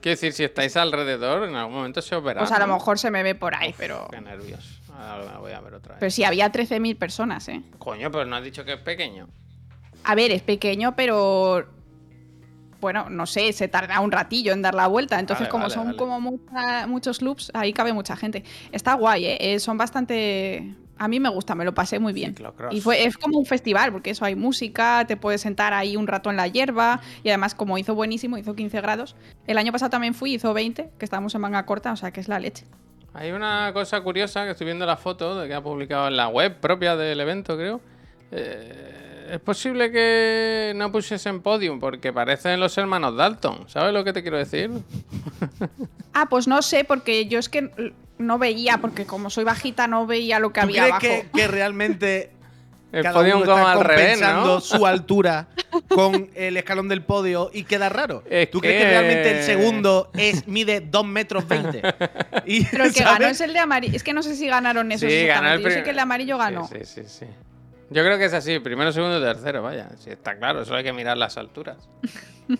[0.01, 2.41] Quiero decir, si estáis alrededor, en algún momento se os verá.
[2.41, 2.74] Pues a lo ¿no?
[2.74, 4.09] mejor se me ve por ahí, pero...
[4.11, 4.81] Qué nervios.
[4.97, 6.01] Ahora la voy a ver otra vez.
[6.01, 7.61] Pero sí, había 13.000 personas, ¿eh?
[7.78, 9.28] Coño, pero no has dicho que es pequeño.
[10.05, 11.66] A ver, es pequeño, pero...
[12.81, 15.18] Bueno, no sé, se tarda un ratillo en dar la vuelta.
[15.20, 15.97] Entonces, Vale, como vale, son vale.
[15.99, 18.45] como mucha- muchos loops, ahí cabe mucha gente.
[18.72, 19.37] Está guay, ¿eh?
[19.55, 20.74] Eh, Son bastante...
[20.99, 22.33] A mí me gusta, me lo pasé muy bien.
[22.37, 22.74] Ciclocross.
[22.74, 26.07] Y fue, es como un festival, porque eso hay música, te puedes sentar ahí un
[26.07, 27.01] rato en la hierba.
[27.22, 29.16] Y además, como hizo buenísimo, hizo 15 grados.
[29.47, 32.20] El año pasado también fui, hizo 20, que estábamos en manga corta, o sea que
[32.20, 32.66] es la leche.
[33.14, 36.28] Hay una cosa curiosa que estoy viendo la foto de que ha publicado en la
[36.28, 37.81] web propia del evento, creo.
[38.31, 43.68] Eh, es posible que no pusiesen podium porque parecen los hermanos Dalton.
[43.68, 44.70] ¿Sabes lo que te quiero decir?
[46.12, 47.70] Ah, pues no sé, porque yo es que
[48.18, 51.31] no veía, porque como soy bajita, no veía lo que ¿Tú había crees abajo.
[51.33, 52.33] que, que realmente
[52.93, 54.61] El cada podium uno como está al revés, compensando ¿no?
[54.61, 55.47] su altura
[55.89, 58.24] con el escalón del podio y queda raro?
[58.28, 61.81] Es ¿Tú crees que- realmente el segundo es, mide 2 metros 20?
[62.47, 63.18] Y, Pero el que ¿sabes?
[63.20, 63.95] ganó es el de amarillo.
[63.95, 65.09] Es que no sé si ganaron esos.
[65.09, 65.62] Sí, ganó el.
[65.62, 66.66] Yo sé que el de amarillo ganó.
[66.66, 67.26] Sí, sí, sí, sí.
[67.91, 69.88] Yo creo que es así, primero, segundo y tercero, vaya.
[70.07, 71.76] Está claro, solo hay que mirar las alturas.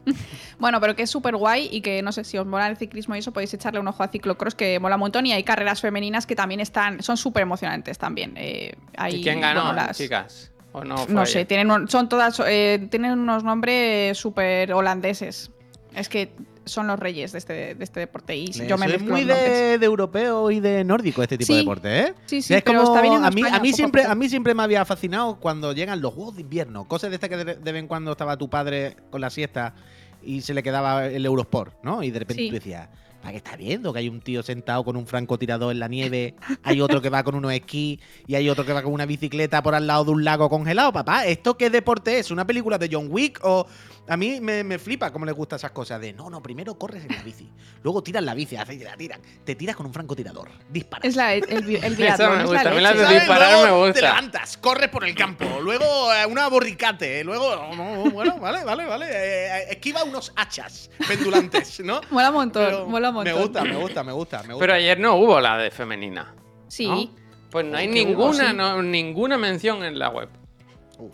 [0.61, 3.17] Bueno, pero que es súper guay y que no sé si os mola el ciclismo
[3.17, 5.81] y eso, podéis echarle un ojo a ciclocross que mola un montón y hay carreras
[5.81, 8.35] femeninas que también están, son súper emocionantes también.
[8.37, 10.53] Eh, hay, ¿Y quién ganó, bueno, las- chicas?
[10.73, 11.27] ¿O no?
[11.27, 15.51] sé, tienen un- son todas, eh, tienen unos nombres súper holandeses.
[15.97, 16.31] Es que
[16.71, 19.25] son los reyes de este, de este deporte y yo me Eso es mezclo muy
[19.25, 21.53] de, de europeo y de nórdico este tipo Sí.
[21.55, 22.15] de deporte, ¿eh?
[22.27, 24.55] Sí, sí, es pero como está a mí, España a mí siempre a mí siempre
[24.55, 27.73] me había fascinado cuando llegan los juegos de invierno, cosas de estas que de, de
[27.73, 29.75] vez en cuando estaba tu padre con la siesta
[30.23, 32.03] y se le quedaba el Eurosport, ¿no?
[32.03, 32.49] Y de repente Sí.
[32.49, 32.89] tú decías,
[33.21, 33.93] ¿para qué está viendo?
[33.93, 37.23] Que hay un tío sentado con un francotirador en la nieve, hay otro que va
[37.23, 40.11] con unos esquí y hay otro que va con una bicicleta por al lado de
[40.13, 41.27] un lago congelado, papá.
[41.27, 42.31] ¿Esto qué deporte es?
[42.31, 43.67] ¿Una película de John Wick o
[44.09, 47.05] a mí me, me flipa cómo les gustan esas cosas de, no, no, primero corres
[47.05, 47.49] en la bici,
[47.83, 51.05] luego tiras la bici, haces la tiran, te tiras con un francotirador, disparas.
[51.05, 53.93] Es la, el, el, el me es gusta, mí la de disparar Luego me gusta.
[53.95, 57.75] Te levantas, corres por el campo, luego eh, una borricate, luego, no,
[58.05, 62.01] no, bueno, vale, vale, vale, eh, esquiva unos hachas pendulantes, ¿no?
[62.11, 63.35] Mola un montón, Pero mola un montón.
[63.35, 64.61] Me gusta, me gusta, me gusta, me gusta.
[64.61, 66.35] Pero ayer no hubo la de femenina.
[66.69, 66.87] Sí.
[66.87, 67.11] ¿no?
[67.51, 68.57] Pues no hay hubo, ninguna, sí.
[68.57, 70.29] no- ninguna mención en la web.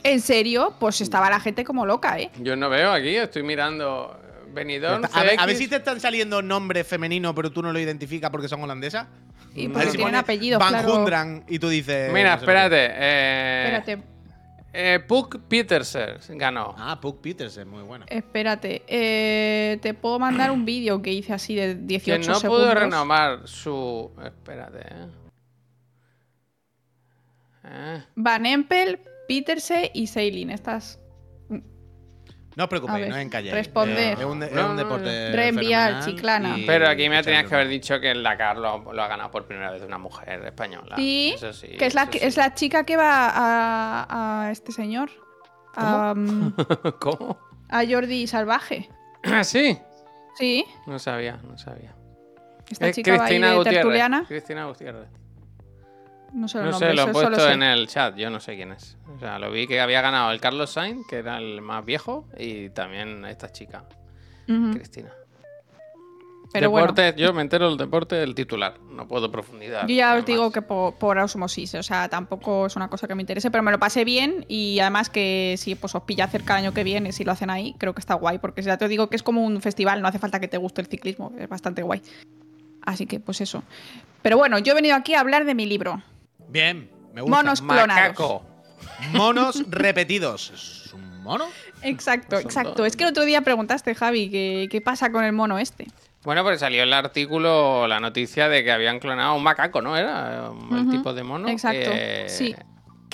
[0.03, 0.74] ¿En serio?
[0.78, 2.30] Pues estaba la gente como loca, ¿eh?
[2.41, 4.18] Yo no veo aquí, estoy mirando
[4.53, 5.59] Benidorm, a, ver, a ver CX.
[5.59, 9.07] si te están saliendo nombres femeninos, pero tú no lo identificas porque son holandesas.
[9.55, 10.95] Y porque ver si tienen apellidos, Van claro.
[10.97, 12.12] Hundran y tú dices.
[12.12, 12.95] Mira, no sé lo que- espérate.
[12.95, 14.03] eh, Espérate,
[14.72, 16.74] eh, Puck Petersen ganó.
[16.78, 18.05] Ah, Puck Petersen, muy bueno.
[18.09, 18.82] espérate.
[18.87, 22.66] Eh, te puedo mandar un vídeo que hice así de 18 Quien no segundos.
[22.66, 24.11] pudo renovar su.
[24.24, 25.07] Espérate, eh.
[27.64, 30.51] Eh, Van Empel, Peterse y Seilin.
[30.51, 31.01] Estas.
[32.57, 33.55] No os preocupéis, ver, no encalléis.
[33.55, 35.31] Eh, es un, de- es No, un no, deporte.
[35.33, 36.59] Reenviar, chiclana.
[36.59, 39.09] y- Pero aquí me tenías que haber un- dicho que el Dakar lo, lo ha
[39.09, 40.97] ganado por primera vez una mujer española.
[40.97, 41.68] Sí, Eso sí.
[41.79, 42.18] que es la, sí.
[42.22, 45.11] es la chica que va a, a este señor.
[45.74, 46.55] A, um,
[47.01, 47.39] ¿Cómo?
[47.68, 48.89] a Jordi Salvaje.
[49.22, 49.79] Ah, sí.
[50.39, 51.95] Sí, No sabía, no sabía.
[52.70, 53.81] esta Es chica va ahí Cristina de Gutiérrez.
[53.83, 54.24] tertuliana.
[54.27, 55.09] Cristina Gutiérrez.
[56.33, 58.72] No sé No sé, lo han solo puesto en el chat, yo no sé quién
[58.72, 58.97] es.
[59.14, 62.27] O sea, lo vi que había ganado el Carlos Sainz, que era el más viejo,
[62.39, 63.85] y también esta chica.
[64.47, 65.11] Cristina.
[66.53, 66.87] Pero bueno.
[66.87, 69.87] deporte, yo me entero del deporte del titular, no puedo profundizar.
[69.87, 73.14] Yo ya os digo que por, por osmosis, o sea, tampoco es una cosa que
[73.14, 76.55] me interese, pero me lo pasé bien y además que si pues, os pilla cerca
[76.55, 78.89] el año que viene, si lo hacen ahí, creo que está guay, porque ya te
[78.89, 81.49] digo que es como un festival, no hace falta que te guste el ciclismo, es
[81.49, 82.01] bastante guay.
[82.83, 83.62] Así que pues eso.
[84.22, 86.03] Pero bueno, yo he venido aquí a hablar de mi libro.
[86.49, 87.37] Bien, me gusta.
[87.37, 87.89] Monos clonados.
[87.89, 88.45] Macaco.
[89.13, 90.51] monos repetidos.
[90.87, 91.47] ¿Es un mono?
[91.83, 92.75] Exacto, exacto.
[92.77, 92.87] dos.
[92.87, 95.87] Es que el otro día preguntaste, Javi, ¿qué, qué pasa con el mono este?
[96.25, 99.97] Bueno, pues salió el artículo, la noticia de que habían clonado a un macaco, ¿no?
[99.97, 101.49] Era el Ujú, tipo de mono.
[101.49, 102.55] exacto, que- sí.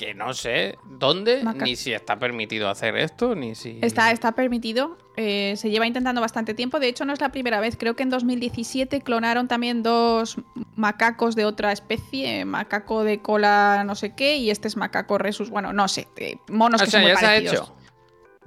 [0.03, 3.79] Que no sé dónde, Maca- ni si está permitido hacer esto, ni si.
[3.81, 4.97] Está, está permitido.
[5.15, 6.79] eh, se lleva intentando bastante tiempo.
[6.79, 7.77] De hecho, no es la primera vez.
[7.77, 10.37] Creo que en 2017 clonaron también dos
[10.75, 12.43] macacos de otra especie.
[12.43, 14.35] Macaco de cola no sé qué.
[14.37, 15.49] Y este es macaco resus.
[15.49, 16.07] Bueno, no sé.
[16.17, 17.53] eh, monos O que sea, son muy ya se ha parecidos.
[17.69, 17.75] hecho.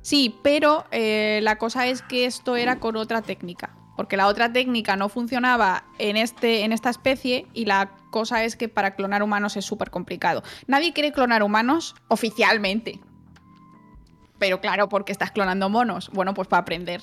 [0.02, 3.74] Sí, pero eh, la cosa es que esto era con otra técnica.
[3.96, 8.54] Porque la otra técnica no funcionaba en, este, en esta especie y la cosa es
[8.56, 10.42] que para clonar humanos es súper complicado.
[10.66, 13.00] Nadie quiere clonar humanos oficialmente.
[14.38, 16.10] Pero claro, porque estás clonando monos.
[16.12, 17.02] Bueno, pues para aprender.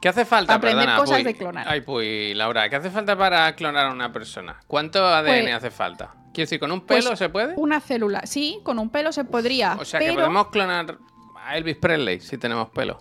[0.00, 0.54] ¿Qué hace falta?
[0.54, 1.24] Aprender Perdona, cosas Puy.
[1.24, 1.66] de clonar.
[1.68, 4.60] Ay, pues, Laura, ¿qué hace falta para clonar a una persona?
[4.66, 6.14] ¿Cuánto ADN Pues- hace falta?
[6.32, 7.54] Quiero decir, ¿con un Pues, pelo se puede?
[7.56, 8.22] Una célula.
[8.26, 9.76] Sí, con un pelo se podría.
[9.80, 10.98] O sea, que podemos clonar
[11.42, 12.98] a Elvis Presley si tenemos pelo.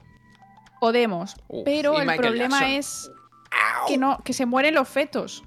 [0.84, 1.36] Podemos.
[1.48, 2.76] Uf, pero el Michael problema Jackson.
[2.78, 3.12] es
[3.88, 5.44] que, no, que se mueren los fetos.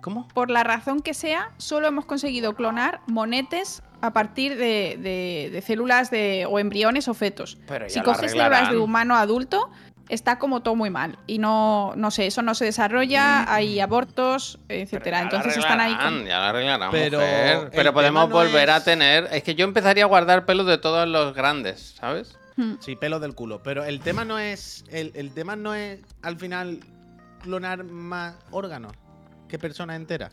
[0.00, 0.26] ¿Cómo?
[0.28, 5.60] por la razón que sea, solo hemos conseguido clonar monetes a partir de, de- de
[5.60, 7.58] células de, o embriones o fetos.
[7.66, 9.70] Pero si coges células de humano a adulto,
[10.08, 11.18] está como todo muy mal.
[11.26, 15.20] Y no, no sé, eso no se desarrolla, hay abortos, etcétera.
[15.22, 15.94] Entonces están ahí.
[15.96, 17.70] con- Ya lo arreglarán, Pero mujer.
[17.74, 19.28] Pero podemos no volver a tener.
[19.32, 22.38] Es que yo empezaría a guardar pelos de todos los grandes, ¿sabes?
[22.58, 22.74] Hmm.
[22.80, 23.62] Sí, pelo del culo.
[23.62, 24.84] Pero el tema no es.
[24.90, 26.80] El, el tema no es al final
[27.40, 28.92] clonar más órganos
[29.48, 30.32] que persona entera.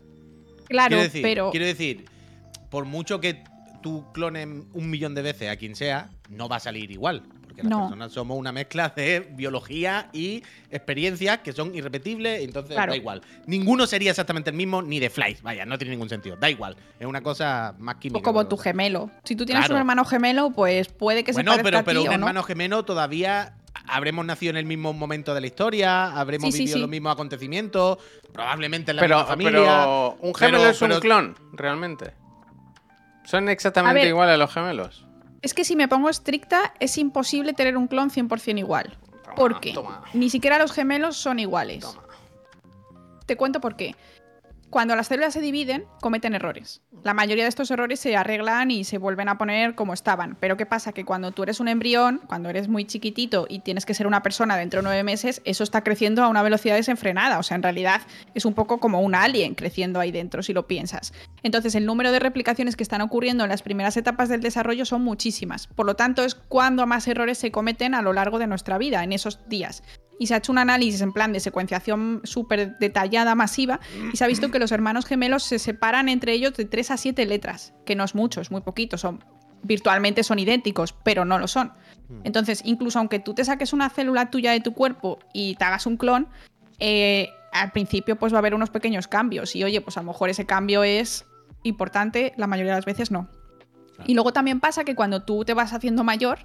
[0.68, 2.06] Claro, quiero decir, pero quiero decir,
[2.72, 3.44] por mucho que
[3.84, 7.22] tú clones un millón de veces a quien sea, no va a salir igual.
[7.56, 7.80] Porque las No.
[7.86, 12.91] personas somos una mezcla de biología y experiencias que son irrepetibles, entonces Claro.
[12.91, 13.22] da igual.
[13.47, 16.36] Ninguno sería exactamente el mismo ni de Flies, vaya, no tiene ningún sentido.
[16.36, 18.16] Da igual, es una cosa más química.
[18.22, 19.10] pues como tu gemelo.
[19.24, 19.76] Si tú tienes Claro.
[19.76, 22.18] un hermano gemelo, pues puede que Bueno, se parezca pero, a pero ti un o
[22.18, 22.26] no.
[22.28, 23.53] hermano gemelo todavía
[23.88, 26.82] habremos nacido en el mismo momento de la historia, habremos Sí, vivido sí.
[26.82, 27.99] los mismos acontecimientos,
[28.34, 29.51] probablemente en la Pero, misma familia.
[29.53, 32.14] pero un gemelo pero- es un pero- clon, realmente.
[33.26, 35.05] Son exactamente A iguales los gemelos.
[35.42, 38.98] Es que si me pongo estricta, es imposible tener un clon 100% igual.
[39.24, 39.74] Toma, ¿Por qué?
[39.74, 40.04] toma.
[40.14, 41.82] Ni siquiera los gemelos son iguales.
[41.82, 42.04] Toma.
[43.26, 43.96] Te cuento por qué.
[44.76, 46.82] Cuando las células se dividen, cometen errores.
[47.02, 50.36] La mayoría de estos errores se arreglan y se vuelven a poner como estaban.
[50.42, 50.92] Pero ¿qué pasa?
[50.92, 54.22] Que cuando tú eres un embrión, cuando eres muy chiquitito y tienes que ser una
[54.22, 57.40] persona dentro de nueve meses, eso está creciendo a una velocidad desenfrenada.
[57.40, 58.02] O sea, en realidad
[58.34, 61.14] es un poco como un alien creciendo ahí dentro, si lo piensas.
[61.42, 65.06] Entonces, el número de replicaciones que están ocurriendo en las primeras etapas del desarrollo son
[65.06, 65.68] muchísimas.
[65.68, 69.06] Por lo tanto, es cuando más errores se cometen a lo largo de nuestra vida,
[69.06, 69.84] en esos días
[70.20, 73.80] y se ha hecho un análisis en plan de secuenciación súper detallada, masiva,
[74.13, 76.97] y se ha visto que los hermanos gemelos se separan entre ellos de 3 a
[76.97, 79.24] 7 letras, que no es mucho, es muy poquito, son
[79.63, 81.74] virtualmente son idénticos, pero no lo son.
[82.24, 85.88] Entonces, incluso aunque tú te saques una célula tuya de tu cuerpo y te hagas
[85.88, 86.28] un clon,
[86.80, 90.07] eh, al principio pues va a haber unos pequeños cambios y oye, pues a lo
[90.07, 91.26] mejor ese cambio es
[91.63, 93.28] importante, la mayoría de las veces no.
[94.05, 96.39] Y luego también pasa que cuando tú te vas haciendo mayor,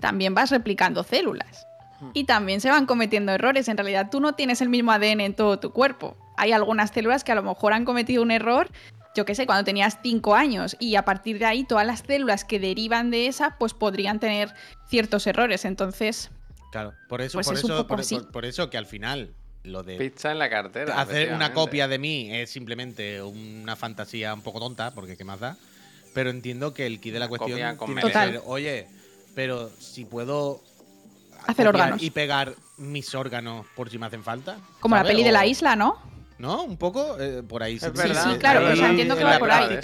[0.00, 1.66] también vas replicando células.
[2.12, 3.68] Y también se van cometiendo errores.
[3.68, 6.16] En realidad tú no tienes el mismo ADN en todo tu cuerpo.
[6.36, 8.68] Hay algunas células que a lo mejor han cometido un error,
[9.16, 10.76] yo qué sé, cuando tenías 5 años.
[10.80, 14.52] Y a partir de ahí todas las células que derivan de esa, pues podrían tener
[14.88, 15.64] ciertos errores.
[15.64, 16.30] Entonces,
[16.72, 18.16] Claro, por eso, Pues por, es un eso poco por, así.
[18.16, 19.32] por- por eso que al final
[19.62, 21.00] lo de Pizza en la cartera.
[21.00, 25.38] hacer una copia de mí es simplemente una fantasía un poco tonta, porque qué más
[25.38, 25.56] da.
[26.14, 28.88] Pero entiendo que el kit de la Una cuestión copia con tiene que ser, oye,
[29.36, 30.62] pero si puedo
[31.46, 32.02] Hacer órganos.
[32.02, 34.56] y pegar mis órganos por si me hacen falta.
[34.80, 35.98] como la peli de la isla, ¿no?
[36.36, 36.64] ¿No?
[36.64, 37.78] Un poco eh, por ahí.
[37.78, 39.78] Sí, verdad, sí, claro, o sea, entiendo que va por ahí.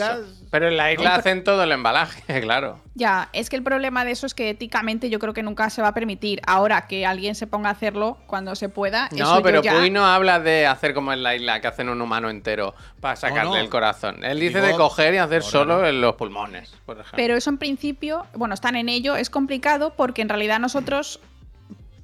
[0.51, 2.81] Pero en la isla No, hacen todo el embalaje, claro.
[2.95, 5.81] Ya, es que el problema de eso es que éticamente yo creo que nunca se
[5.81, 6.41] va a permitir.
[6.45, 9.09] Ahora que alguien se ponga a hacerlo cuando se pueda.
[9.13, 12.03] No, pero ya- Puy no habla de hacer como en la isla, que hacen un
[12.03, 13.57] humano entero para sacarle no.
[13.57, 14.25] el corazón.
[14.25, 17.17] Él dice Digo, de coger y hacer solo en los pulmones, por ejemplo.
[17.17, 21.21] Pero eso en principio, bueno, están en ello, es complicado porque en realidad nosotros,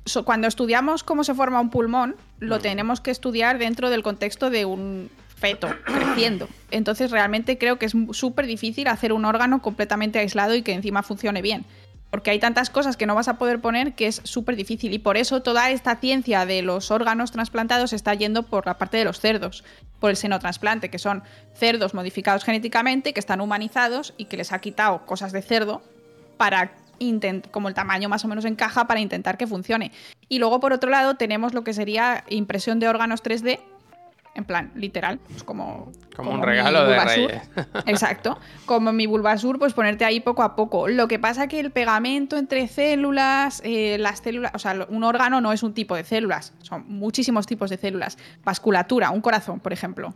[0.07, 4.48] so- cuando estudiamos cómo se forma un pulmón, lo tenemos que estudiar dentro del contexto
[4.50, 6.48] de un feto creciendo.
[6.70, 11.02] Entonces realmente creo que es súper difícil hacer un órgano completamente aislado y que encima
[11.02, 11.64] funcione bien.
[12.11, 14.94] Porque hay tantas cosas que no vas a poder poner que es súper difícil.
[14.94, 18.96] Y por eso toda esta ciencia de los órganos trasplantados está yendo por la parte
[18.96, 19.64] de los cerdos,
[19.98, 24.61] por el senotrasplante, que son cerdos modificados genéticamente, que están humanizados y que les ha
[24.61, 25.82] quitado cosas de cerdo
[26.36, 26.72] para
[27.51, 29.92] como el tamaño más o menos encaja para intentar que funcione.
[30.28, 33.61] Y luego por otro lado tenemos lo que sería impresión de órganos 3D,
[34.36, 35.90] en plan, literal, pues como...
[36.14, 36.99] Como, un regalo de.
[36.99, 37.42] Reyes.
[37.86, 38.38] Exacto.
[38.66, 40.88] Como mi Bulbasur, pues ponerte ahí poco a poco.
[40.88, 45.40] Lo que pasa que el pegamento entre células, eh, las células, o sea, un órgano
[45.40, 48.18] no es un tipo de células, son muchísimos tipos de células.
[48.44, 50.14] Vasculatura, un corazón, por ejemplo.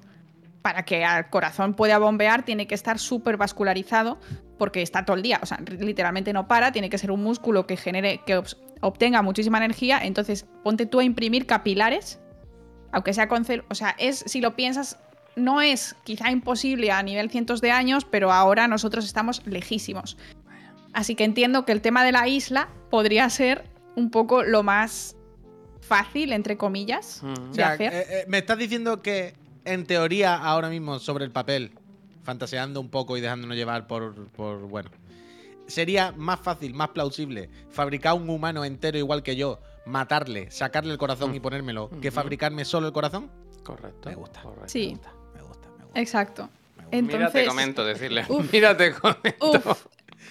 [0.62, 4.18] Para que al corazón pueda bombear, tiene que estar súper vascularizado
[4.58, 7.66] porque está todo el día, o sea, literalmente no para, tiene que ser un músculo
[7.66, 8.42] que genere, que
[8.82, 10.00] obtenga muchísima energía.
[10.02, 12.20] Entonces, ponte tú a imprimir capilares
[12.92, 14.98] aunque sea con cel- o sea, es, si lo piensas,
[15.36, 20.18] no es quizá imposible a nivel cientos de años, pero ahora nosotros estamos lejísimos.
[20.92, 23.62] Así que entiendo que el tema de la isla podría ser
[23.94, 25.14] un poco lo más
[25.80, 27.32] fácil, entre comillas, Mm.
[27.32, 27.92] O de sea, hacer.
[27.94, 29.34] eh, eh, me estás diciendo que
[29.64, 31.72] en teoría ahora mismo sobre el papel,
[32.22, 34.90] fantaseando un poco y dejándonos llevar por, por bueno,
[35.66, 40.98] sería más fácil, más plausible fabricar un humano entero igual que yo, matarle, sacarle el
[40.98, 43.30] corazón y ponérmelo, que fabricarme solo el corazón.
[43.62, 44.08] Correcto.
[44.08, 44.42] Me gusta.
[44.42, 44.68] correcto.
[44.68, 44.96] Sí,
[45.34, 46.00] Me gusta, me gusta.
[46.00, 46.42] exacto.
[46.42, 46.96] me gusta.
[46.96, 48.24] Entonces, Mira, te comento, decirle.
[48.28, 48.48] Uf.
[48.52, 49.50] Mira, te comento.
[49.50, 49.86] uf,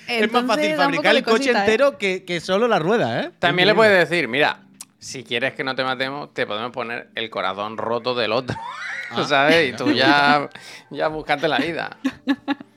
[0.08, 1.58] es más fácil fabricar el coche ¿eh?
[1.58, 3.32] entero que, que solo la rueda, ¿eh?
[3.40, 4.64] También le puedes decir, mira,
[5.00, 8.58] si quieres que no te matemos, te podemos poner el corazón roto del otro.
[9.12, 9.24] Ah.
[9.24, 9.74] ¿Sabes?
[9.74, 10.52] Y tú ya,
[10.92, 11.98] ya buscarte la vida.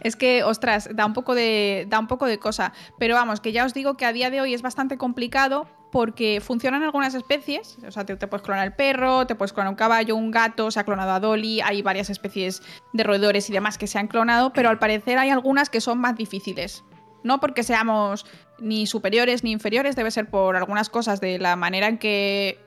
[0.00, 1.86] Es que, ostras, da un poco de.
[1.88, 2.72] da un poco de cosa.
[2.98, 6.40] Pero vamos, que ya os digo que a día de hoy es bastante complicado porque
[6.40, 7.78] funcionan algunas especies.
[7.86, 10.70] O sea, te, te puedes clonar el perro, te puedes clonar un caballo, un gato,
[10.70, 12.62] se ha clonado a Dolly, hay varias especies
[12.92, 15.98] de roedores y demás que se han clonado, pero al parecer hay algunas que son
[15.98, 16.84] más difíciles.
[17.22, 18.26] No porque seamos
[18.58, 22.58] ni superiores ni inferiores, debe ser por algunas cosas de la manera en que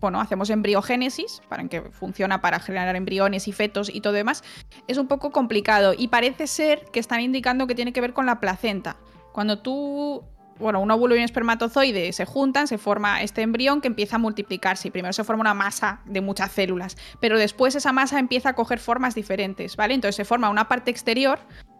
[0.00, 4.44] bueno, hacemos embriogénesis, para en que funciona para generar embriones y fetos y todo demás,
[4.88, 5.94] es un poco complicado.
[5.96, 8.96] Y parece ser que están indicando que tiene que ver con la placenta.
[9.32, 10.22] Cuando tú,
[10.58, 14.18] bueno, un óvulo y un espermatozoide se juntan, se forma este embrión que empieza a
[14.18, 14.88] multiplicarse.
[14.88, 18.54] Y primero se forma una masa de muchas células, pero después esa masa empieza a
[18.54, 19.94] coger formas diferentes, ¿vale?
[19.94, 21.38] Entonces se forma una parte exterior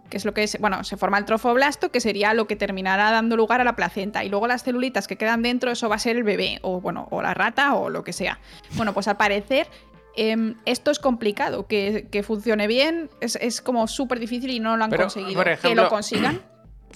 [0.09, 3.11] que es lo que es, bueno, se forma el trofoblasto, que sería lo que terminará
[3.11, 5.98] dando lugar a la placenta, y luego las celulitas que quedan dentro, eso va a
[5.98, 8.38] ser el bebé, o bueno, o la rata, o lo que sea.
[8.72, 9.66] Bueno, pues al parecer
[10.16, 14.76] em, esto es complicado, que, que funcione bien, es, es como súper difícil y no
[14.76, 15.42] lo han Pero, conseguido.
[15.42, 16.40] por que lo consigan.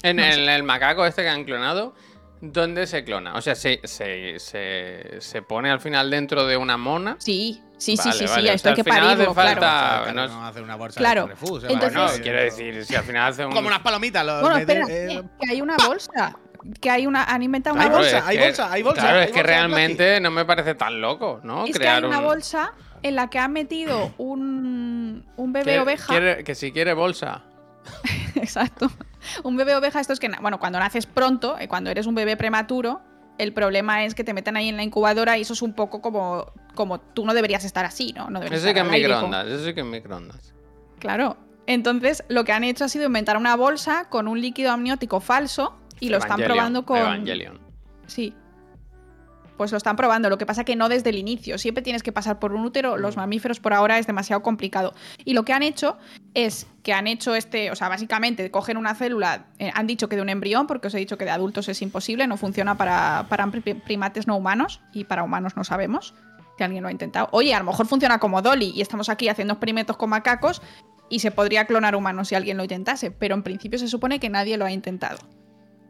[0.02, 1.94] En No el, el macaco este que han clonado,
[2.40, 3.34] ¿dónde se clona?
[3.34, 7.16] O sea, se, se, se, se pone al final dentro de una mona.
[7.18, 9.16] Sí, sí, sí, Vale, sí, vale, sí, o esto sea, hay que al final hace
[9.16, 9.58] parirlo, falta-
[10.02, 10.12] claro.
[10.14, 11.22] No es- no hacer una bolsa Claro.
[11.22, 13.52] de refus, Entonces- Bueno, quiero decir, si al final hace un.
[13.52, 14.24] como unas palomitas.
[14.24, 16.36] lo- Bueno, espera, eh, que hay una bolsa,
[16.80, 18.16] que hay una, han inventado una Claro, bolsa.
[18.16, 20.44] bolsa, es hay que- bolsa, hay bolsa, Claro, hay es que bolsa realmente no me
[20.44, 21.64] parece tan loco, ¿no?
[21.64, 22.72] Es que Crear hay una un- bolsa
[23.02, 26.06] en la que han metido un, un bebé Quiere- oveja.
[26.06, 27.42] quiere- que si quiere bolsa.
[28.34, 28.90] Exacto.
[29.44, 32.36] Un bebé oveja, esto es que, bueno, cuando naces pronto, eh, cuando eres un bebé
[32.36, 33.00] prematuro,
[33.38, 36.02] el problema es que te metan ahí en la incubadora y eso es un poco
[36.02, 38.28] como, como tú no deberías estar así, ¿no?
[38.30, 40.54] No deberías Eso sí que con- microondas, eso sí que en microondas.
[40.98, 41.36] Claro.
[41.66, 45.78] Entonces, lo que han hecho ha sido inventar una bolsa con un líquido amniótico falso
[46.00, 46.98] y lo están probando con.
[46.98, 47.60] Evangelion.
[48.06, 48.34] Sí.
[49.60, 51.58] Pues lo están probando, lo que pasa que no desde el inicio.
[51.58, 52.96] Siempre tienes que pasar por un útero.
[52.96, 53.20] Los Mm.
[53.20, 54.94] mamíferos por ahora es demasiado complicado.
[55.22, 55.98] Y lo que han hecho
[56.32, 60.16] es que han hecho este, o sea, básicamente cogen una célula, eh, han dicho que
[60.16, 63.26] de un embrión, porque os he dicho que de adultos es imposible, no funciona para,
[63.28, 66.14] para pri- primates no humanos y para humanos no sabemos.
[66.56, 67.28] Que alguien lo ha intentado.
[67.32, 70.62] Oye, a lo mejor funciona como Dolly y estamos aquí haciendo experimentos con macacos
[71.10, 74.30] y se podría clonar humanos si alguien lo intentase, pero en principio se supone que
[74.30, 75.18] nadie lo ha intentado.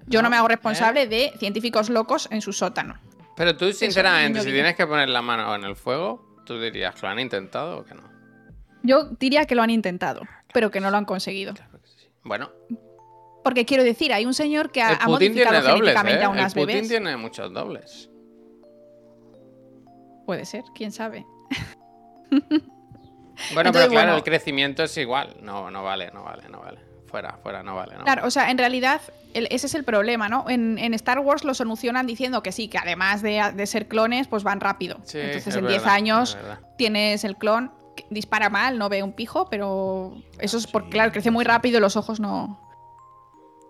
[0.09, 0.55] Yo no, No, me hago ¿eh?
[0.55, 2.97] responsable de científicos locos en su sótano.
[3.41, 7.01] Pero tú, sinceramente, si tienes que poner la mano en el fuego, tú dirías que
[7.01, 8.03] lo han intentado o que no.
[8.83, 10.21] Yo diría que lo han intentado,
[10.53, 11.55] pero que no lo han conseguido.
[11.55, 12.11] Claro que sí.
[12.23, 12.51] Bueno,
[13.43, 16.21] Porque quiero decir, hay un señor que ha, el ha Putin tiene modificado dobles, genéticamente
[16.21, 16.25] ¿eh?
[16.25, 16.89] a unas el Putin bebés.
[16.91, 18.11] tiene muchos dobles.
[20.27, 21.25] Puede ser, quién sabe.
[23.55, 24.17] Bueno, Entonces, pero claro, bueno.
[24.17, 25.35] el crecimiento es igual.
[25.41, 26.79] No, no vale, no vale, no vale.
[27.11, 27.97] Fuera, fuera, no vale.
[27.97, 29.01] No Claro, o sea, en realidad
[29.35, 30.45] el- ese es el problema, ¿no?
[30.49, 34.29] En, en Star Wars lo solucionan diciendo que sí, que además de, de ser clones,
[34.29, 34.99] pues van rápido.
[35.05, 36.39] Sí, Entonces es en 10 verdad, años
[36.79, 41.11] tienes el clon, que dispara mal, no ve un pijo, pero eso es porque, claro,
[41.13, 42.61] crece muy rápido y los ojos no,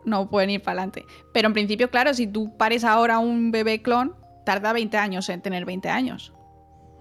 [0.05, 1.05] no pueden ir para adelante.
[1.33, 4.15] Pero en principio, claro, si tú pares ahora un bebé clon,
[4.45, 6.33] tarda 20 años en tener 20 años.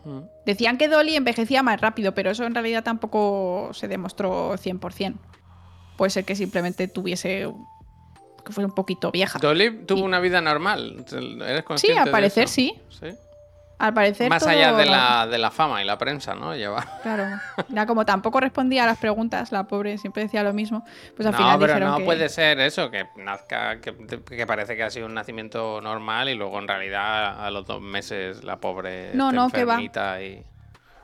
[0.06, 0.20] Mm.
[0.46, 5.18] Decían que Dolly envejecía más rápido, pero eso en realidad tampoco se demostró 100%.
[6.00, 7.48] Puede ser que simplemente tuviese.
[8.46, 9.38] que fuese un poquito vieja.
[9.38, 11.06] Dolly tuvo Y- una vida normal.
[11.46, 12.54] ¿Eres Sí, al de parecer eso?
[12.54, 12.74] sí.
[12.90, 13.08] Sí.
[13.78, 14.30] Al parecer.
[14.30, 16.56] Más todo- allá de la, de la fama y la prensa, ¿no?
[16.56, 16.86] Lleva.
[17.04, 17.26] Claro.
[17.70, 20.84] Ya como tampoco respondía a las preguntas, la pobre siempre decía lo mismo.
[21.16, 22.04] Pues al no, final pero dijeron no que.
[22.06, 23.94] puede ser eso, que nazca, que,
[24.26, 27.82] que parece que ha sido un nacimiento normal y luego en realidad a los dos
[27.82, 29.82] meses la pobre No, no, que va.
[29.82, 30.44] y...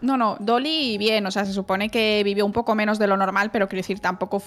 [0.01, 3.15] No, no, Dolly bien, o sea, se supone que vivió un poco menos de lo
[3.17, 4.41] normal, pero quiero decir, tampoco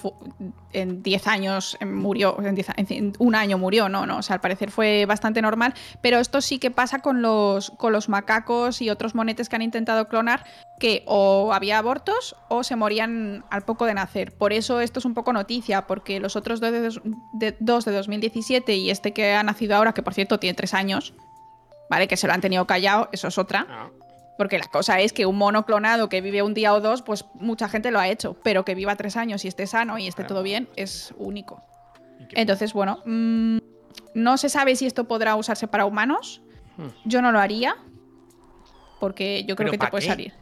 [0.71, 4.35] en 10 años murió, en, 10 a- en un año murió, no, no, o sea,
[4.35, 8.81] al parecer fue bastante normal, pero esto sí que pasa con los, con los macacos
[8.81, 10.45] y otros monetes que han intentado clonar,
[10.79, 14.37] que o había abortos o se morían al poco de nacer.
[14.37, 17.01] Por eso esto es un poco noticia, porque los otros dos de, dos-
[17.33, 20.73] de, dos de 2017 y este que ha nacido ahora, que por cierto tiene 3
[20.75, 21.13] años,
[21.89, 22.07] ¿vale?
[22.07, 23.65] Que se lo han tenido callado, eso es otra.
[23.69, 23.89] Ah.
[24.39, 27.25] Porque la cosa es que un mono clonado que vive un día o dos, pues
[27.33, 28.37] mucha gente lo ha hecho.
[28.41, 31.61] Pero que viva tres años y esté sano y esté todo bien, es único.
[32.29, 33.57] Entonces, bueno, mm,
[34.13, 36.41] no se sabe si esto podrá usarse para humanos.
[36.77, 36.87] Hmm.
[37.03, 37.75] Yo no lo haría.
[39.01, 40.07] Porque yo creo ¿Pero que te puede qué?
[40.09, 40.33] salir.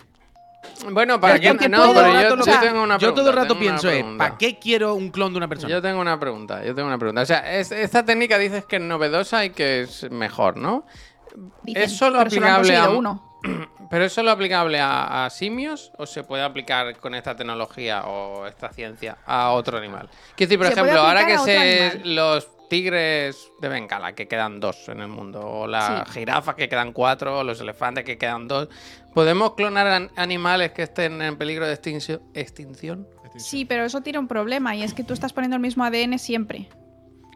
[0.91, 2.98] Bueno, para porque no, pero o yo, tengo una pregunta.
[3.00, 3.89] Yo todo el rato pienso.
[4.16, 5.72] ¿para qué quiero un clon de una persona?
[5.74, 7.24] Yo tengo una pregunta, yo tengo una pregunta.
[7.24, 10.86] O sea, es- esta técnica dices que es novedosa y que es mejor, ¿no?
[11.64, 13.26] Dicen, ¿Es solo aplicable a- uno.
[13.90, 18.46] ¿Pero es solo aplicable a, a simios o se puede aplicar con esta tecnología o
[18.46, 20.10] esta ciencia a otro animal?
[20.36, 21.58] Quiero decir, por Se ejemplo, ahora que se
[21.94, 22.16] animal.
[22.16, 26.20] los tigres de Bengala, que quedan dos en el mundo, o las Sí.
[26.20, 28.68] jirafas que quedan cuatro, o los elefantes que quedan dos,
[29.14, 33.08] ¿podemos clonar an- animales que estén en peligro de extincio- extinción?
[33.38, 36.18] Sí, pero eso tiene un problema y es que tú estás poniendo el mismo ADN
[36.20, 36.68] siempre.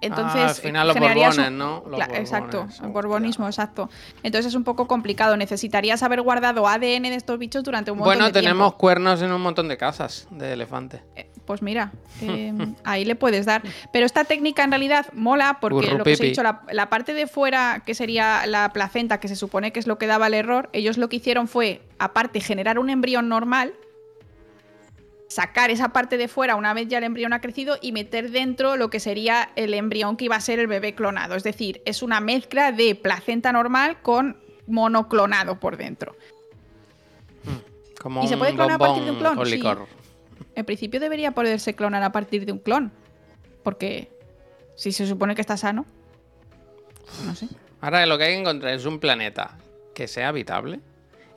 [0.01, 1.83] Entonces, Ah, al final los generarías borbones, un- ¿no?
[1.87, 3.89] Los Cla- borbones, exacto, el borbonismo, exacto.
[4.23, 5.37] Entonces es un poco complicado.
[5.37, 8.45] Necesitarías haber guardado ADN de estos bichos durante un montón Bueno, de tiempo.
[8.49, 11.01] tenemos cuernos en un montón de casas de elefantes.
[11.15, 11.91] Eh, Pues mira,
[12.21, 13.61] eh, ahí le puedes dar.
[13.93, 17.13] Pero esta técnica en realidad mola porque lo que os he dicho, la, la parte
[17.13, 20.33] de fuera, que sería la placenta, que se supone que es lo que daba el
[20.33, 23.73] error, ellos lo que hicieron fue, aparte, generar un embrión normal,
[25.31, 28.75] sacar esa parte de fuera una vez ya el embrión ha crecido y meter dentro
[28.75, 31.35] lo que sería el embrión que iba a ser el bebé clonado.
[31.35, 36.17] Es decir, es una mezcla de placenta normal con mono clonado por dentro.
[38.01, 39.45] Como ¿Y se puede clonar a partir de un clon?
[39.45, 39.63] Sí.
[40.55, 42.91] En principio debería poderse clonar a partir de un clon.
[43.63, 44.11] Porque
[44.75, 45.85] si se supone que está sano.
[47.25, 47.47] No sé.
[47.79, 49.57] Ahora lo que hay que encontrar es un planeta
[49.95, 50.81] que sea habitable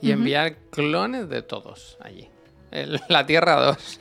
[0.01, 2.29] y enviar clones de todos allí.
[2.75, 3.99] El- la Tierra 2.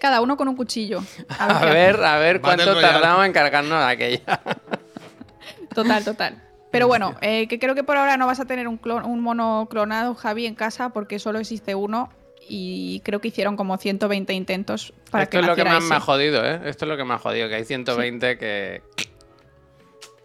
[0.00, 1.02] Cada uno con un cuchillo.
[1.38, 4.40] A ver, a ver cuánto tardamos en cargarnos de aquella.
[5.74, 6.42] Total, total.
[6.70, 9.20] Pero bueno, eh, que creo que por ahora no vas a tener un, clon, un
[9.20, 12.10] mono clonado, Javi, en casa, porque solo existe uno.
[12.48, 15.96] Y creo que hicieron como 120 intentos para Esto que es lo que más me
[15.96, 16.60] ha jodido, ¿eh?
[16.64, 18.82] Esto es lo que me ha jodido, que hay 120 que...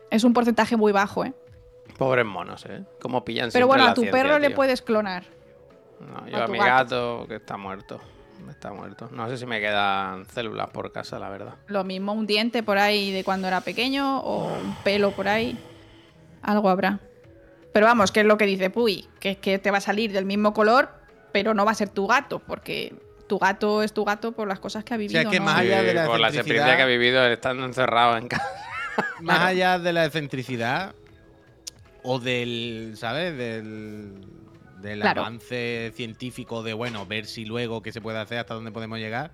[0.10, 1.34] Es un porcentaje muy bajo, ¿eh?
[1.98, 2.84] Pobres monos, ¿eh?
[3.02, 5.24] Como pillan Pero bueno, a tu ciencia, perro le puedes clonar.
[6.02, 6.70] No, yo a mi gato.
[6.70, 8.00] gato, que está muerto.
[8.50, 9.08] Está muerto.
[9.12, 11.56] No sé si me quedan células por casa, la verdad.
[11.68, 15.58] Lo mismo un diente por ahí de cuando era pequeño o un pelo por ahí.
[16.42, 17.00] Algo habrá.
[17.72, 20.12] Pero vamos, que es lo que dice Puy, que es que te va a salir
[20.12, 20.90] del mismo color,
[21.32, 22.94] pero no va a ser tu gato, porque
[23.28, 25.22] tu gato es tu gato por las cosas que ha vivido.
[25.22, 25.46] es que ¿no?
[25.46, 26.38] más allá de la por la excentricidad-
[26.68, 28.44] experiencia que ha vivido estando encerrado en casa.
[29.22, 29.44] Más Claro.
[29.46, 30.94] allá de la excentricidad
[32.04, 33.38] o del, ¿sabes?
[33.38, 34.16] Del,
[34.82, 35.22] del Claro.
[35.22, 39.32] avance científico de, bueno, ver si luego qué se puede hacer, hasta dónde podemos llegar.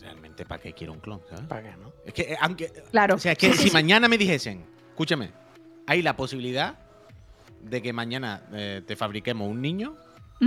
[0.00, 1.20] Realmente, ¿para qué quiero un clon?
[1.28, 1.44] ¿sabes?
[1.46, 1.92] ¿Para qué, no?
[2.06, 2.72] Es que, eh, aunque.
[2.90, 3.16] Claro.
[3.16, 5.30] O sea, es que si mañana me dijesen, escúchame,
[5.86, 6.78] hay la posibilidad
[7.62, 9.96] de que mañana eh, te fabriquemos un niño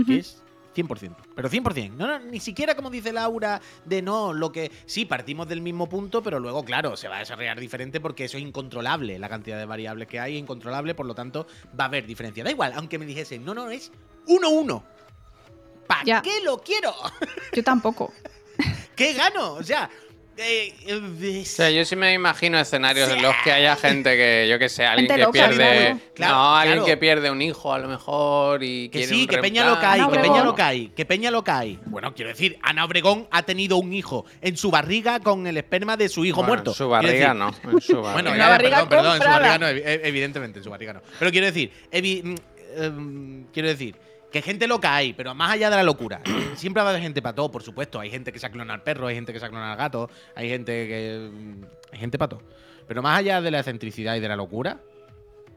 [0.08, 0.42] que es
[0.76, 1.16] 100%.
[1.36, 1.92] Pero 100%.
[1.92, 4.72] No, no, ni siquiera como dice Laura, de no, lo que.
[4.86, 8.38] Sí, partimos del mismo punto, pero luego, claro, se va a desarrollar diferente porque eso
[8.38, 9.20] es incontrolable.
[9.20, 11.48] La cantidad de variables que hay es incontrolable, por lo tanto,
[11.80, 12.44] va a haber diferencia.
[12.44, 13.92] Da igual, aunque me dijesen, no, no, es
[14.28, 14.84] 1-1.
[15.88, 16.94] ¿Para qué lo quiero?
[17.54, 18.14] Yo tampoco.
[18.96, 19.54] ¿Qué gano?
[19.54, 19.90] O sea.
[21.42, 24.70] O sea, yo sí me imagino escenarios en los que haya gente que, yo que
[24.70, 25.56] sé, alguien Gente que loca, pierde.
[25.58, 26.00] claro.
[26.16, 26.86] Claro, no, alguien claro.
[26.86, 29.80] que pierde un hijo a lo mejor y Que quiere sí, un que Peña lo
[29.80, 31.80] cae, que Peña lo cae, que Peña lo cae.
[31.86, 35.98] Bueno, quiero decir, Ana Obregón ha tenido un hijo en su barriga con el esperma
[35.98, 36.72] de su hijo Bueno, muerto.
[36.72, 37.72] En su barriga decir- no.
[37.72, 38.14] En su barriga.
[38.14, 40.60] Bueno, En ya, la ya, barriga perdón, perdón, en su barriga no, evi- ev- evidentemente,
[40.60, 41.02] en su barriga no.
[41.20, 42.36] Pero quiero decir, evi- mm,
[42.84, 43.96] em, quiero decir,
[44.32, 46.22] que gente loca hay, pero más allá de la locura.
[46.56, 48.00] Siempre va a haber gente para todo, por supuesto.
[48.00, 50.50] Hay gente que se clona al perro, hay gente que se clona al gato, hay
[50.50, 51.30] gente que.
[51.32, 51.64] mm,
[51.94, 52.42] Hay gente para todo.
[52.88, 54.80] Pero más allá de la excentricidad y de la locura,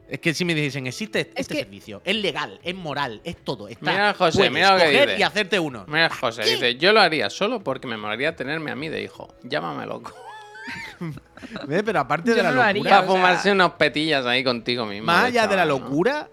[0.07, 3.37] es que si me dicen, existe este Es que- servicio, es legal, es moral, es
[3.43, 3.67] todo.
[3.67, 5.15] Está, Mira, José, puedes mira lo que dice.
[5.19, 5.83] y hacerte uno.
[5.87, 9.33] Mira, José, dice, yo lo haría solo porque me molaría tenerme a mí de hijo.
[9.43, 10.13] Llámame loco.
[11.67, 12.83] Pero aparte Yo de la no lo haría.
[12.83, 15.05] locura, Para o sea- fumarse unos petillas ahí contigo mismo.
[15.05, 16.29] más de allá de la locura,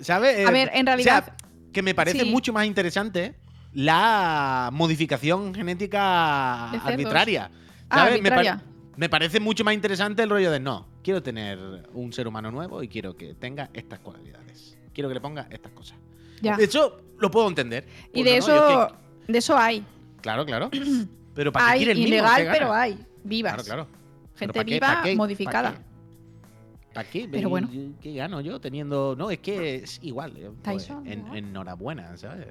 [0.00, 0.46] ¿sabes?
[0.46, 1.32] A ver, en o sea, realidad-
[1.74, 2.30] que me parece sí.
[2.30, 3.34] mucho más interesante
[3.74, 7.50] la modificación genética De.
[7.90, 8.62] Ah, arbitraria.
[8.96, 11.58] me parece mucho más interesante el rollo de no, quiero tener
[11.92, 14.78] un ser humano nuevo y quiero que tenga estas cualidades.
[14.94, 15.98] Quiero que le ponga estas cosas.
[16.40, 16.54] Ya.
[16.54, 17.86] Eso lo puedo entender.
[18.14, 18.88] Y de no, eso,
[19.26, 19.84] que- de eso hay.
[20.22, 20.70] Claro, claro.
[21.34, 22.96] Pero para Hay mismo, ilegal, pero hay.
[23.24, 23.54] Vivas.
[23.54, 23.88] Claro, claro.
[24.36, 25.82] Gente viva, modificada.
[26.94, 27.28] ¿Para qué?
[27.30, 27.68] Pero bueno.
[27.70, 29.14] ¿Qué- ¿Qué gano yo teniendo.?
[29.18, 30.32] No, es que es igual.
[30.36, 31.34] eh, pues, Tyson, en- ¿no?
[31.34, 32.46] enhorabuena, ¿sabes?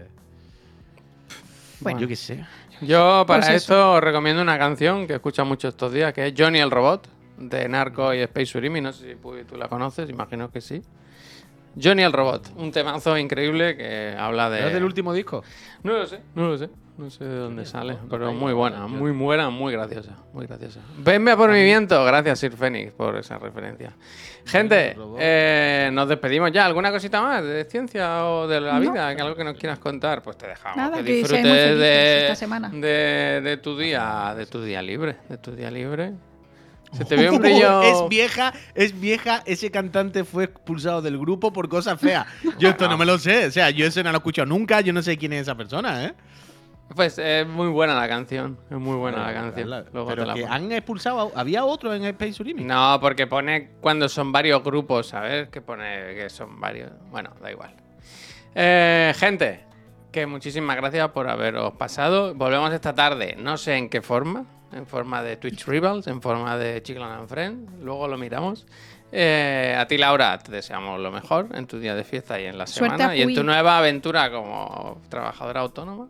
[1.80, 2.00] Bueno.
[2.00, 2.46] Yo qué sé.
[2.82, 6.34] Yo para Pues esto os recomiendo una canción que escucho mucho estos días, que es
[6.38, 8.80] Johnny el Robot, de Narco y Space Surimi.
[8.82, 10.82] No sé si tú la conoces, imagino que sí.
[11.82, 14.68] Johnny el Robot, un temazo increíble que habla de...
[14.68, 15.44] ¿Es del último disco?
[15.84, 16.70] No lo sé, no lo sé.
[16.96, 20.80] No sé de dónde sale, pero muy buena, muy buena, muy graciosa, muy graciosa.
[21.00, 23.94] Venme a por mi viento, gracias Sir Fénix por esa referencia.
[24.46, 26.68] Gente, eh, nos despedimos ya.
[26.68, 29.16] ¿Alguna cosita más de ciencia o de la vida?
[29.16, 30.22] ¿Que algo que nos quieras contar?
[30.22, 30.78] Pues te dejamos.
[30.78, 32.70] Nada, que disfrutes felices de, esta semana.
[32.70, 36.14] de, de tu día, de tu día libre, de tu día libre.
[36.94, 37.82] Se te ve un brillo.
[37.82, 39.42] Es vieja, es vieja.
[39.46, 42.26] Ese cantante fue expulsado del grupo por cosas feas.
[42.60, 43.48] Yo esto no me lo sé.
[43.48, 44.82] O sea, yo eso no lo he escuchado nunca.
[44.82, 46.14] Yo no sé quién es esa persona, ¿eh?
[46.96, 49.68] Pues es muy buena la canción, es muy buena la canción.
[49.94, 51.32] Luego te Pero la que han expulsado.
[51.36, 52.64] a- ¿Había otro en Space Urimi?
[52.64, 55.48] No, porque pone cuando son varios grupos, ¿sabes?
[55.50, 56.92] Que pone que son varios.
[57.10, 57.74] Bueno, da igual.
[58.54, 59.62] Eh, gente,
[60.12, 62.36] que muchísimas gracias por haberos pasado.
[62.36, 64.46] Volvemos esta tarde, no sé en qué forma.
[64.76, 67.72] En forma de Twitch Rivals, en forma de Chiclan and Friends.
[67.82, 68.66] Luego lo miramos.
[69.12, 72.58] Eh, a ti, Laura, te deseamos lo mejor en tu día de fiesta y en
[72.58, 73.16] la Suerte semana.
[73.16, 76.08] Y en tu nueva aventura como trabajadora autónoma.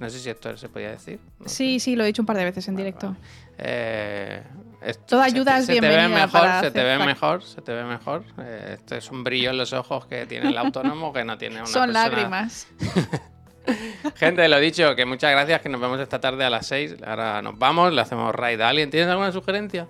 [0.00, 1.20] No sé si esto se podía decir.
[1.38, 1.54] no sé.
[1.54, 3.06] Sí, sí, lo he dicho un par de veces en Vale, directo.
[3.08, 3.18] vale.
[3.58, 4.42] Eh,
[4.80, 6.98] esto- Toda se ayuda te- es se te ve bienvenida mejor, para se te ve
[6.98, 8.24] mejor, se te ve mejor.
[8.38, 11.58] Eh, esto es un brillo en los ojos que tiene el autónomo que no tiene
[11.58, 12.66] una Son persona- lágrimas.
[14.16, 16.96] Gente, lo dicho, que muchas gracias, que nos vemos esta tarde a las 6.
[17.06, 18.90] Ahora nos vamos, le hacemos raid a alguien.
[18.90, 19.86] ¿Tienes alguna sugerencia?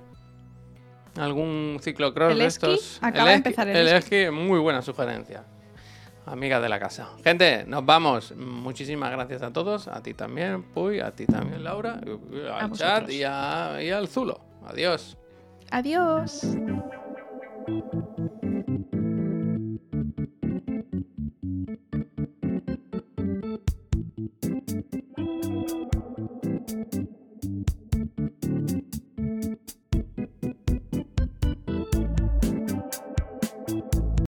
[1.19, 2.99] ¿Algún ciclocross de estos?
[3.03, 4.31] acaba de empezar el el esquí.
[4.31, 5.45] muy buena sugerencia.
[6.25, 7.09] Amiga de la casa.
[7.25, 8.33] Gente, nos vamos.
[8.37, 9.89] Muchísimas gracias a todos.
[9.89, 11.01] A ti también, Puy.
[11.01, 11.99] A ti también, Laura.
[12.61, 14.41] Al chat y, a- y al Zulo.
[14.67, 15.17] Adiós.
[15.71, 16.43] Adiós.